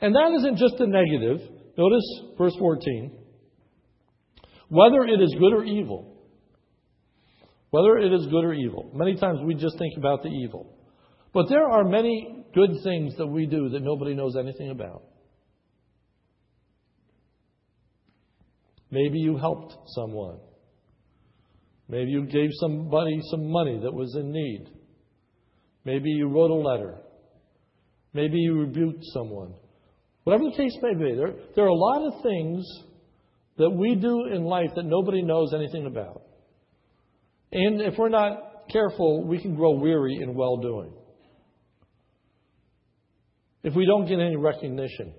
And 0.00 0.14
that 0.14 0.32
isn't 0.38 0.58
just 0.58 0.74
a 0.80 0.86
negative. 0.86 1.48
Notice 1.78 2.20
verse 2.36 2.54
14. 2.58 3.12
Whether 4.68 5.04
it 5.04 5.20
is 5.20 5.34
good 5.38 5.52
or 5.52 5.64
evil. 5.64 6.16
Whether 7.70 7.98
it 7.98 8.12
is 8.12 8.26
good 8.26 8.44
or 8.44 8.52
evil. 8.52 8.90
Many 8.94 9.16
times 9.16 9.38
we 9.44 9.54
just 9.54 9.78
think 9.78 9.96
about 9.96 10.22
the 10.22 10.28
evil. 10.28 10.76
But 11.32 11.48
there 11.48 11.68
are 11.68 11.84
many 11.84 12.44
good 12.54 12.70
things 12.82 13.16
that 13.16 13.26
we 13.26 13.46
do 13.46 13.68
that 13.70 13.82
nobody 13.82 14.14
knows 14.14 14.36
anything 14.36 14.70
about. 14.70 15.04
Maybe 18.92 19.18
you 19.18 19.38
helped 19.38 19.74
someone. 19.86 20.38
Maybe 21.88 22.10
you 22.10 22.26
gave 22.26 22.50
somebody 22.60 23.18
some 23.30 23.50
money 23.50 23.80
that 23.82 23.92
was 23.92 24.14
in 24.14 24.30
need. 24.30 24.68
Maybe 25.84 26.10
you 26.10 26.28
wrote 26.28 26.50
a 26.50 26.54
letter. 26.54 26.98
Maybe 28.12 28.36
you 28.36 28.60
rebuked 28.60 29.02
someone. 29.14 29.54
Whatever 30.24 30.44
the 30.44 30.56
case 30.56 30.76
may 30.82 30.94
be, 30.94 31.14
there, 31.16 31.34
there 31.56 31.64
are 31.64 31.68
a 31.68 31.74
lot 31.74 32.06
of 32.06 32.22
things 32.22 32.64
that 33.56 33.70
we 33.70 33.94
do 33.94 34.26
in 34.26 34.44
life 34.44 34.70
that 34.76 34.84
nobody 34.84 35.22
knows 35.22 35.54
anything 35.54 35.86
about. 35.86 36.22
And 37.50 37.80
if 37.80 37.94
we're 37.96 38.10
not 38.10 38.68
careful, 38.70 39.26
we 39.26 39.40
can 39.40 39.54
grow 39.54 39.72
weary 39.72 40.18
in 40.22 40.34
well 40.34 40.58
doing. 40.58 40.92
If 43.62 43.74
we 43.74 43.86
don't 43.86 44.06
get 44.06 44.20
any 44.20 44.36
recognition, 44.36 45.14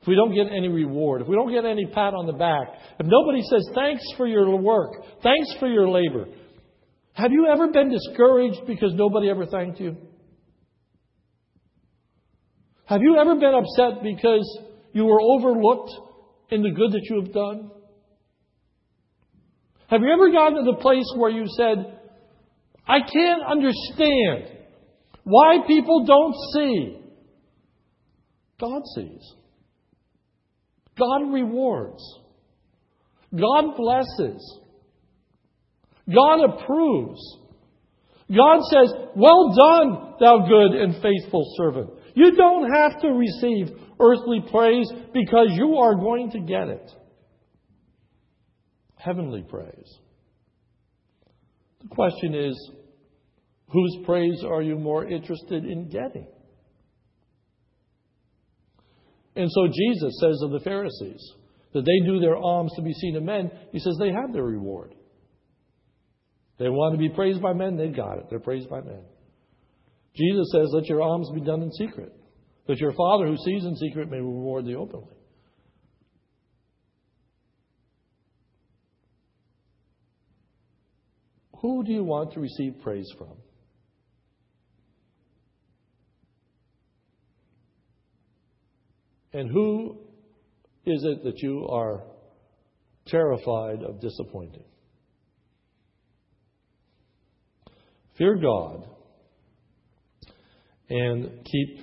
if 0.00 0.06
we 0.06 0.14
don't 0.14 0.34
get 0.34 0.46
any 0.52 0.68
reward, 0.68 1.22
if 1.22 1.28
we 1.28 1.34
don't 1.34 1.52
get 1.52 1.64
any 1.64 1.86
pat 1.86 2.14
on 2.14 2.26
the 2.26 2.32
back, 2.32 2.68
if 2.98 3.06
nobody 3.06 3.42
says, 3.42 3.68
thanks 3.74 4.02
for 4.16 4.26
your 4.26 4.56
work, 4.56 4.92
thanks 5.22 5.54
for 5.58 5.68
your 5.68 5.88
labor, 5.88 6.26
have 7.14 7.32
you 7.32 7.48
ever 7.52 7.72
been 7.72 7.90
discouraged 7.90 8.60
because 8.66 8.92
nobody 8.94 9.28
ever 9.28 9.44
thanked 9.46 9.80
you? 9.80 9.96
Have 12.86 13.02
you 13.02 13.18
ever 13.18 13.34
been 13.34 13.54
upset 13.54 14.02
because 14.02 14.60
you 14.92 15.04
were 15.04 15.20
overlooked 15.20 15.90
in 16.50 16.62
the 16.62 16.70
good 16.70 16.92
that 16.92 17.02
you 17.10 17.20
have 17.22 17.32
done? 17.32 17.70
Have 19.88 20.00
you 20.02 20.12
ever 20.12 20.30
gotten 20.30 20.64
to 20.64 20.70
the 20.70 20.78
place 20.78 21.04
where 21.16 21.30
you 21.30 21.44
said, 21.56 21.98
I 22.86 23.00
can't 23.00 23.42
understand 23.42 24.58
why 25.24 25.58
people 25.66 26.06
don't 26.06 26.34
see? 26.54 27.00
God 28.60 28.82
sees. 28.94 29.34
God 30.98 31.32
rewards. 31.32 32.02
God 33.32 33.76
blesses. 33.76 34.58
God 36.12 36.50
approves. 36.50 37.20
God 38.34 38.60
says, 38.70 38.92
Well 39.14 39.54
done, 39.54 40.14
thou 40.20 40.46
good 40.48 40.80
and 40.80 40.94
faithful 41.02 41.54
servant. 41.56 41.90
You 42.14 42.32
don't 42.32 42.70
have 42.74 43.00
to 43.02 43.08
receive 43.08 43.68
earthly 44.00 44.42
praise 44.50 44.90
because 45.12 45.48
you 45.52 45.76
are 45.76 45.94
going 45.94 46.30
to 46.32 46.40
get 46.40 46.68
it. 46.68 46.90
Heavenly 48.96 49.42
praise. 49.42 49.98
The 51.82 51.88
question 51.88 52.34
is, 52.34 52.70
whose 53.70 53.98
praise 54.04 54.42
are 54.44 54.62
you 54.62 54.76
more 54.76 55.06
interested 55.06 55.64
in 55.64 55.88
getting? 55.88 56.26
And 59.38 59.48
so 59.52 59.68
Jesus 59.68 60.18
says 60.20 60.42
of 60.42 60.50
the 60.50 60.64
Pharisees 60.64 61.32
that 61.72 61.84
they 61.84 62.04
do 62.04 62.18
their 62.18 62.36
alms 62.36 62.72
to 62.74 62.82
be 62.82 62.92
seen 62.92 63.14
of 63.14 63.22
men. 63.22 63.52
He 63.70 63.78
says 63.78 63.96
they 63.96 64.10
have 64.10 64.32
their 64.32 64.42
reward. 64.42 64.96
They 66.58 66.68
want 66.68 66.94
to 66.94 66.98
be 66.98 67.14
praised 67.14 67.40
by 67.40 67.52
men, 67.52 67.76
they 67.76 67.86
got 67.86 68.18
it. 68.18 68.24
They're 68.28 68.40
praised 68.40 68.68
by 68.68 68.80
men. 68.80 69.04
Jesus 70.16 70.50
says, 70.50 70.70
Let 70.72 70.86
your 70.86 71.02
alms 71.02 71.30
be 71.32 71.40
done 71.40 71.62
in 71.62 71.70
secret, 71.70 72.12
that 72.66 72.78
your 72.78 72.92
Father 72.92 73.28
who 73.28 73.36
sees 73.36 73.64
in 73.64 73.76
secret 73.76 74.10
may 74.10 74.16
reward 74.16 74.66
thee 74.66 74.74
openly. 74.74 75.14
Who 81.62 81.84
do 81.84 81.92
you 81.92 82.02
want 82.02 82.32
to 82.32 82.40
receive 82.40 82.82
praise 82.82 83.08
from? 83.16 83.36
And 89.38 89.48
who 89.48 89.96
is 90.84 91.04
it 91.04 91.22
that 91.22 91.38
you 91.38 91.68
are 91.68 92.02
terrified 93.06 93.84
of 93.84 94.00
disappointing? 94.00 94.64
Fear 98.16 98.38
God 98.42 98.84
and 100.90 101.44
keep 101.44 101.78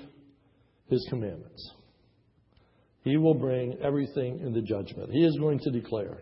His 0.89 1.07
commandments. 1.09 1.71
He 3.05 3.15
will 3.15 3.35
bring 3.35 3.77
everything 3.81 4.41
into 4.41 4.61
judgment. 4.61 5.11
He 5.13 5.23
is 5.23 5.37
going 5.39 5.59
to 5.59 5.71
declare. 5.71 6.17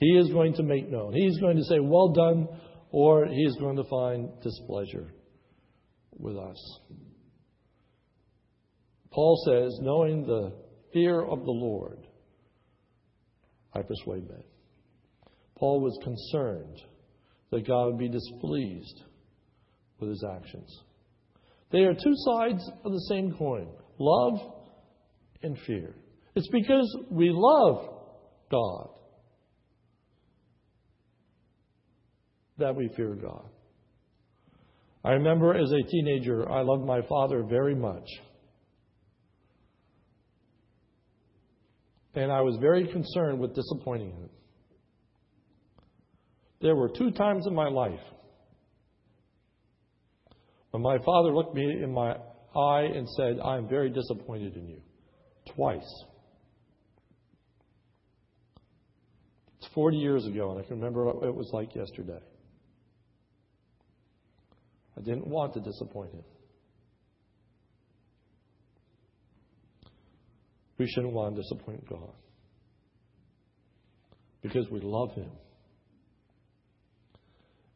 He 0.00 0.18
is 0.18 0.28
going 0.28 0.52
to 0.56 0.62
make 0.62 0.90
known. 0.90 1.14
He 1.14 1.24
is 1.24 1.38
going 1.38 1.56
to 1.56 1.64
say, 1.64 1.78
Well 1.80 2.12
done, 2.12 2.46
or 2.90 3.24
He 3.24 3.40
is 3.40 3.56
going 3.56 3.76
to 3.76 3.84
find 3.84 4.28
displeasure 4.42 5.14
with 6.18 6.36
us. 6.36 6.80
Paul 9.18 9.42
says, 9.46 9.80
knowing 9.80 10.24
the 10.24 10.52
fear 10.92 11.20
of 11.20 11.40
the 11.40 11.50
Lord, 11.50 12.06
I 13.74 13.82
persuade 13.82 14.28
men. 14.28 14.44
Paul 15.56 15.80
was 15.80 15.98
concerned 16.04 16.80
that 17.50 17.66
God 17.66 17.86
would 17.86 17.98
be 17.98 18.08
displeased 18.08 19.02
with 19.98 20.10
his 20.10 20.24
actions. 20.36 20.72
They 21.72 21.80
are 21.80 21.94
two 21.94 22.14
sides 22.14 22.62
of 22.84 22.92
the 22.92 23.06
same 23.08 23.34
coin 23.36 23.66
love 23.98 24.38
and 25.42 25.58
fear. 25.66 25.96
It's 26.36 26.48
because 26.52 26.96
we 27.10 27.32
love 27.34 27.88
God 28.52 28.90
that 32.58 32.76
we 32.76 32.88
fear 32.96 33.16
God. 33.16 33.48
I 35.04 35.14
remember 35.14 35.56
as 35.56 35.72
a 35.72 35.90
teenager, 35.90 36.48
I 36.48 36.62
loved 36.62 36.86
my 36.86 37.00
father 37.08 37.42
very 37.42 37.74
much. 37.74 38.06
And 42.18 42.32
I 42.32 42.40
was 42.40 42.56
very 42.60 42.84
concerned 42.88 43.38
with 43.38 43.54
disappointing 43.54 44.10
him. 44.10 44.28
There 46.60 46.74
were 46.74 46.88
two 46.88 47.12
times 47.12 47.46
in 47.46 47.54
my 47.54 47.68
life 47.68 48.00
when 50.72 50.82
my 50.82 50.98
father 50.98 51.32
looked 51.32 51.54
me 51.54 51.62
in 51.62 51.92
my 51.92 52.16
eye 52.56 52.88
and 52.92 53.08
said, 53.10 53.38
I 53.38 53.56
am 53.56 53.68
very 53.68 53.88
disappointed 53.88 54.56
in 54.56 54.66
you. 54.66 54.80
Twice. 55.54 56.04
It's 59.58 59.68
40 59.72 59.98
years 59.98 60.26
ago, 60.26 60.50
and 60.50 60.58
I 60.58 60.66
can 60.66 60.78
remember 60.78 61.04
what 61.04 61.24
it 61.24 61.32
was 61.32 61.50
like 61.52 61.72
yesterday. 61.76 62.18
I 64.96 65.02
didn't 65.02 65.28
want 65.28 65.54
to 65.54 65.60
disappoint 65.60 66.14
him. 66.14 66.24
We 70.78 70.86
shouldn't 70.88 71.12
want 71.12 71.34
to 71.34 71.42
disappoint 71.42 71.88
God 71.88 72.12
because 74.42 74.68
we 74.70 74.80
love 74.80 75.12
Him. 75.14 75.30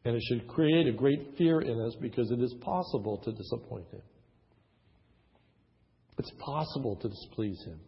And 0.05 0.15
it 0.15 0.23
should 0.27 0.47
create 0.47 0.87
a 0.87 0.91
great 0.91 1.35
fear 1.37 1.61
in 1.61 1.79
us 1.79 1.95
because 2.01 2.31
it 2.31 2.41
is 2.41 2.53
possible 2.61 3.21
to 3.23 3.31
disappoint 3.31 3.85
Him. 3.91 4.01
It's 6.17 6.31
possible 6.39 6.97
to 6.97 7.09
displease 7.09 7.61
Him. 7.65 7.79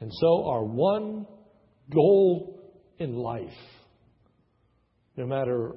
And 0.00 0.10
so, 0.12 0.44
our 0.46 0.64
one 0.64 1.26
goal 1.92 2.60
in 2.98 3.14
life, 3.14 3.56
no 5.16 5.26
matter 5.26 5.72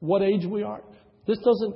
what 0.00 0.22
age 0.22 0.44
we 0.46 0.62
are, 0.62 0.82
this 1.26 1.38
doesn't 1.38 1.74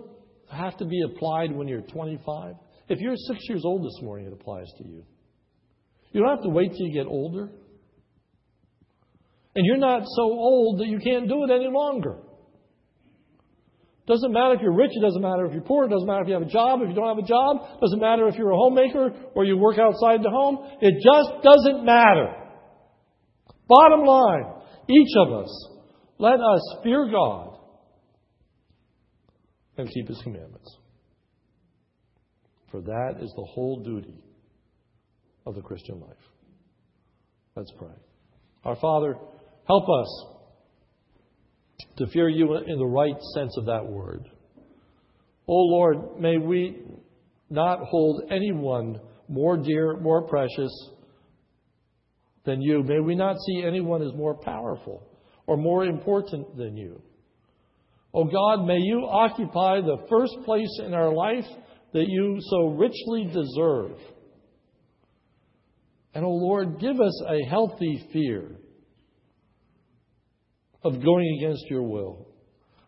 have 0.51 0.77
to 0.79 0.85
be 0.85 1.01
applied 1.03 1.53
when 1.53 1.67
you're 1.67 1.81
25. 1.81 2.55
If 2.89 3.01
you're 3.01 3.17
six 3.17 3.41
years 3.49 3.63
old 3.65 3.85
this 3.85 4.03
morning, 4.03 4.27
it 4.27 4.33
applies 4.33 4.67
to 4.79 4.89
you. 4.89 5.05
You 6.13 6.21
don't 6.21 6.31
have 6.31 6.43
to 6.43 6.51
wait 6.51 6.73
till 6.73 6.87
you 6.87 6.93
get 6.93 7.07
older. 7.07 7.51
And 9.55 9.67
you're 9.67 9.79
not 9.79 10.03
so 10.05 10.23
old 10.23 10.81
that 10.81 10.87
you 10.87 10.99
can't 10.99 11.29
do 11.29 11.45
it 11.45 11.51
any 11.51 11.69
longer. 11.71 12.19
Doesn't 14.07 14.33
matter 14.33 14.55
if 14.55 14.61
you're 14.61 14.75
rich, 14.75 14.91
it 14.95 15.01
doesn't 15.01 15.23
matter 15.23 15.47
if 15.47 15.53
you're 15.53 15.63
poor, 15.63 15.85
it 15.85 15.89
doesn't 15.89 16.07
matter 16.07 16.23
if 16.23 16.29
you 16.29 16.35
have 16.35 16.43
a 16.43 16.51
job, 16.51 16.81
if 16.83 16.89
you 16.89 16.95
don't 16.95 17.09
have 17.09 17.25
a 17.25 17.27
job, 17.27 17.57
it 17.77 17.81
doesn't 17.81 18.01
matter 18.01 18.27
if 18.27 18.35
you're 18.35 18.51
a 18.51 18.57
homemaker 18.57 19.13
or 19.35 19.45
you 19.45 19.57
work 19.57 19.79
outside 19.79 20.23
the 20.23 20.31
home. 20.31 20.59
It 20.81 20.95
just 20.95 21.43
doesn't 21.43 21.85
matter. 21.85 22.35
Bottom 23.69 24.05
line, 24.05 24.55
each 24.91 25.13
of 25.19 25.33
us, 25.33 25.69
let 26.19 26.41
us 26.41 26.77
fear 26.83 27.09
God 27.11 27.59
and 29.77 29.89
keep 29.89 30.09
His 30.09 30.21
commandments. 30.23 30.77
For 32.73 32.81
that 32.81 33.19
is 33.21 33.33
the 33.37 33.45
whole 33.45 33.85
duty 33.85 34.19
of 35.47 35.55
the 35.55 35.63
Christian 35.63 36.01
life. 36.01 36.17
Let's 37.55 37.73
pray. 37.79 37.95
Our 38.65 38.77
Father, 38.77 39.17
Help 39.67 39.85
us 39.89 40.27
to 41.99 42.07
fear 42.09 42.29
you 42.29 42.57
in 42.57 42.79
the 42.79 42.87
right 42.87 43.17
sense 43.35 43.57
of 43.57 43.67
that 43.67 43.87
word. 43.87 44.29
O 45.49 45.55
oh 45.55 45.63
Lord, 45.63 46.21
may 46.21 46.37
we 46.39 46.83
not 47.51 47.81
hold 47.81 48.23
anyone 48.31 48.99
more 49.29 49.57
dear, 49.57 49.97
more 49.97 50.27
precious 50.27 50.73
than 52.45 52.61
you. 52.61 52.83
May 52.83 53.01
we 53.01 53.15
not 53.15 53.37
see 53.47 53.63
anyone 53.65 54.03
as 54.03 54.13
more 54.15 54.35
powerful 54.35 55.07
or 55.47 55.57
more 55.57 55.85
important 55.85 56.57
than 56.57 56.77
you. 56.77 57.01
O 58.15 58.23
oh 58.23 58.25
God, 58.25 58.67
may 58.67 58.79
you 58.79 59.07
occupy 59.09 59.81
the 59.81 60.05
first 60.11 60.35
place 60.45 60.81
in 60.85 60.93
our 60.93 61.13
life 61.15 61.47
that 61.93 62.07
you 62.09 62.39
so 62.41 62.69
richly 62.69 63.27
deserve. 63.27 63.99
And, 66.15 66.25
O 66.25 66.29
oh 66.29 66.35
Lord, 66.35 66.81
give 66.81 67.01
us 67.01 67.23
a 67.27 67.49
healthy 67.49 68.07
fear 68.13 68.57
of 70.85 71.03
going 71.03 71.39
against 71.41 71.65
your 71.69 71.83
will. 71.83 72.29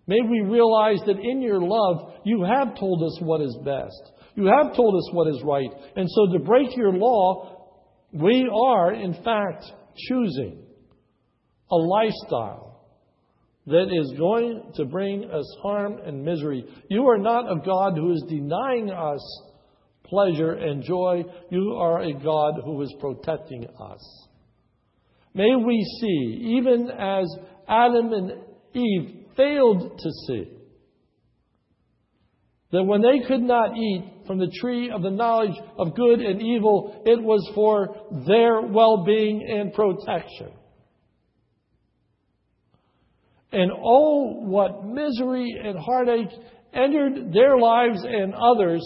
May 0.07 0.21
we 0.21 0.41
realize 0.41 1.01
that 1.07 1.19
in 1.19 1.41
your 1.41 1.61
love, 1.61 2.13
you 2.25 2.45
have 2.45 2.79
told 2.79 3.03
us 3.03 3.19
what 3.21 3.41
is 3.41 3.57
best. 3.65 4.13
You 4.35 4.47
have 4.47 4.75
told 4.77 4.95
us 4.97 5.09
what 5.13 5.29
is 5.29 5.41
right. 5.45 5.71
And 5.97 6.09
so 6.11 6.33
to 6.33 6.45
break 6.45 6.77
your 6.77 6.93
law, 6.93 7.73
we 8.13 8.49
are, 8.53 8.93
in 8.93 9.15
fact, 9.25 9.65
choosing 9.97 10.63
a 11.71 11.77
lifestyle 11.77 12.74
that 13.67 13.87
is 13.91 14.19
going 14.19 14.73
to 14.75 14.85
bring 14.85 15.25
us 15.31 15.57
harm 15.63 15.99
and 16.05 16.23
misery. 16.23 16.65
You 16.91 17.09
are 17.09 17.19
not 17.19 17.51
a 17.51 17.61
God 17.65 17.97
who 17.97 18.13
is 18.13 18.23
denying 18.29 18.91
us 18.91 19.43
pleasure 20.05 20.53
and 20.53 20.83
joy. 20.83 21.25
You 21.51 21.75
are 21.75 22.03
a 22.03 22.13
God 22.13 22.61
who 22.65 22.83
is 22.83 22.95
protecting 23.01 23.67
us. 23.67 24.29
May 25.33 25.57
we 25.57 25.83
see, 26.01 26.57
even 26.59 26.91
as 26.91 27.27
Adam 27.67 28.13
and 28.13 28.33
Eve 28.75 29.27
failed 29.37 29.99
to 29.99 30.11
see, 30.27 30.51
that 32.71 32.85
when 32.85 33.03
they 33.03 33.27
could 33.27 33.43
not 33.43 33.77
eat 33.77 34.05
from 34.27 34.39
the 34.39 34.53
tree 34.61 34.91
of 34.91 35.03
the 35.03 35.11
knowledge 35.11 35.57
of 35.79 35.95
good 35.95 36.21
and 36.21 36.43
evil, 36.43 37.03
it 37.07 37.23
was 37.23 37.49
for 37.55 37.97
their 38.27 38.61
well 38.61 39.05
being 39.05 39.47
and 39.49 39.73
protection. 39.73 40.53
And 43.55 43.71
oh, 43.73 44.41
what 44.41 44.85
misery 44.85 45.55
and 45.65 45.79
heartache 45.79 46.37
entered 46.73 47.33
their 47.33 47.57
lives 47.57 48.05
and 48.05 48.35
others 48.35 48.85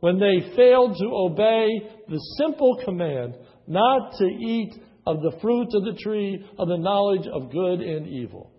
when 0.00 0.18
they 0.18 0.54
failed 0.54 0.94
to 0.98 1.06
obey 1.06 1.68
the 2.06 2.20
simple 2.38 2.78
command 2.84 3.34
not 3.66 4.12
to 4.18 4.24
eat 4.24 4.74
of 5.06 5.22
the 5.22 5.38
fruit 5.40 5.68
of 5.72 5.84
the 5.84 5.98
tree 6.02 6.44
of 6.58 6.68
the 6.68 6.76
knowledge 6.76 7.26
of 7.32 7.50
good 7.50 7.80
and 7.80 8.06
evil. 8.08 8.52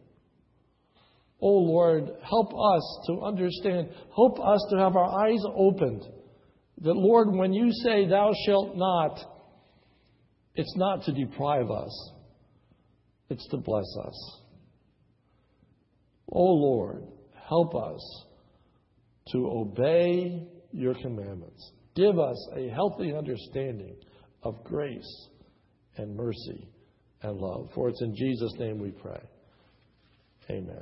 Oh 1.39 1.59
Lord, 1.59 2.09
help 2.28 2.53
us 2.53 2.99
to 3.07 3.22
understand, 3.22 3.89
help 4.16 4.39
us 4.39 4.66
to 4.72 4.80
have 4.80 4.95
our 4.95 5.28
eyes 5.28 5.43
opened. 5.55 6.03
That, 6.82 6.95
Lord, 6.95 7.36
when 7.36 7.53
you 7.53 7.70
say, 7.84 8.07
Thou 8.07 8.32
shalt 8.47 8.76
not, 8.76 9.20
it's 10.55 10.76
not 10.76 11.03
to 11.03 11.12
deprive 11.12 11.70
us, 11.70 12.12
it's 13.30 13.47
to 13.49 13.57
bless 13.57 13.86
us. 14.07 14.41
Oh 16.32 16.53
Lord, 16.53 17.03
help 17.47 17.75
us 17.75 18.25
to 19.32 19.38
obey 19.47 20.47
your 20.71 20.93
commandments. 20.95 21.71
Give 21.95 22.17
us 22.19 22.49
a 22.55 22.69
healthy 22.69 23.13
understanding 23.13 23.95
of 24.43 24.63
grace 24.63 25.27
and 25.97 26.15
mercy 26.15 26.67
and 27.21 27.38
love. 27.38 27.69
For 27.75 27.89
it's 27.89 28.01
in 28.01 28.15
Jesus' 28.15 28.53
name 28.57 28.79
we 28.79 28.91
pray. 28.91 29.21
Amen. 30.49 30.82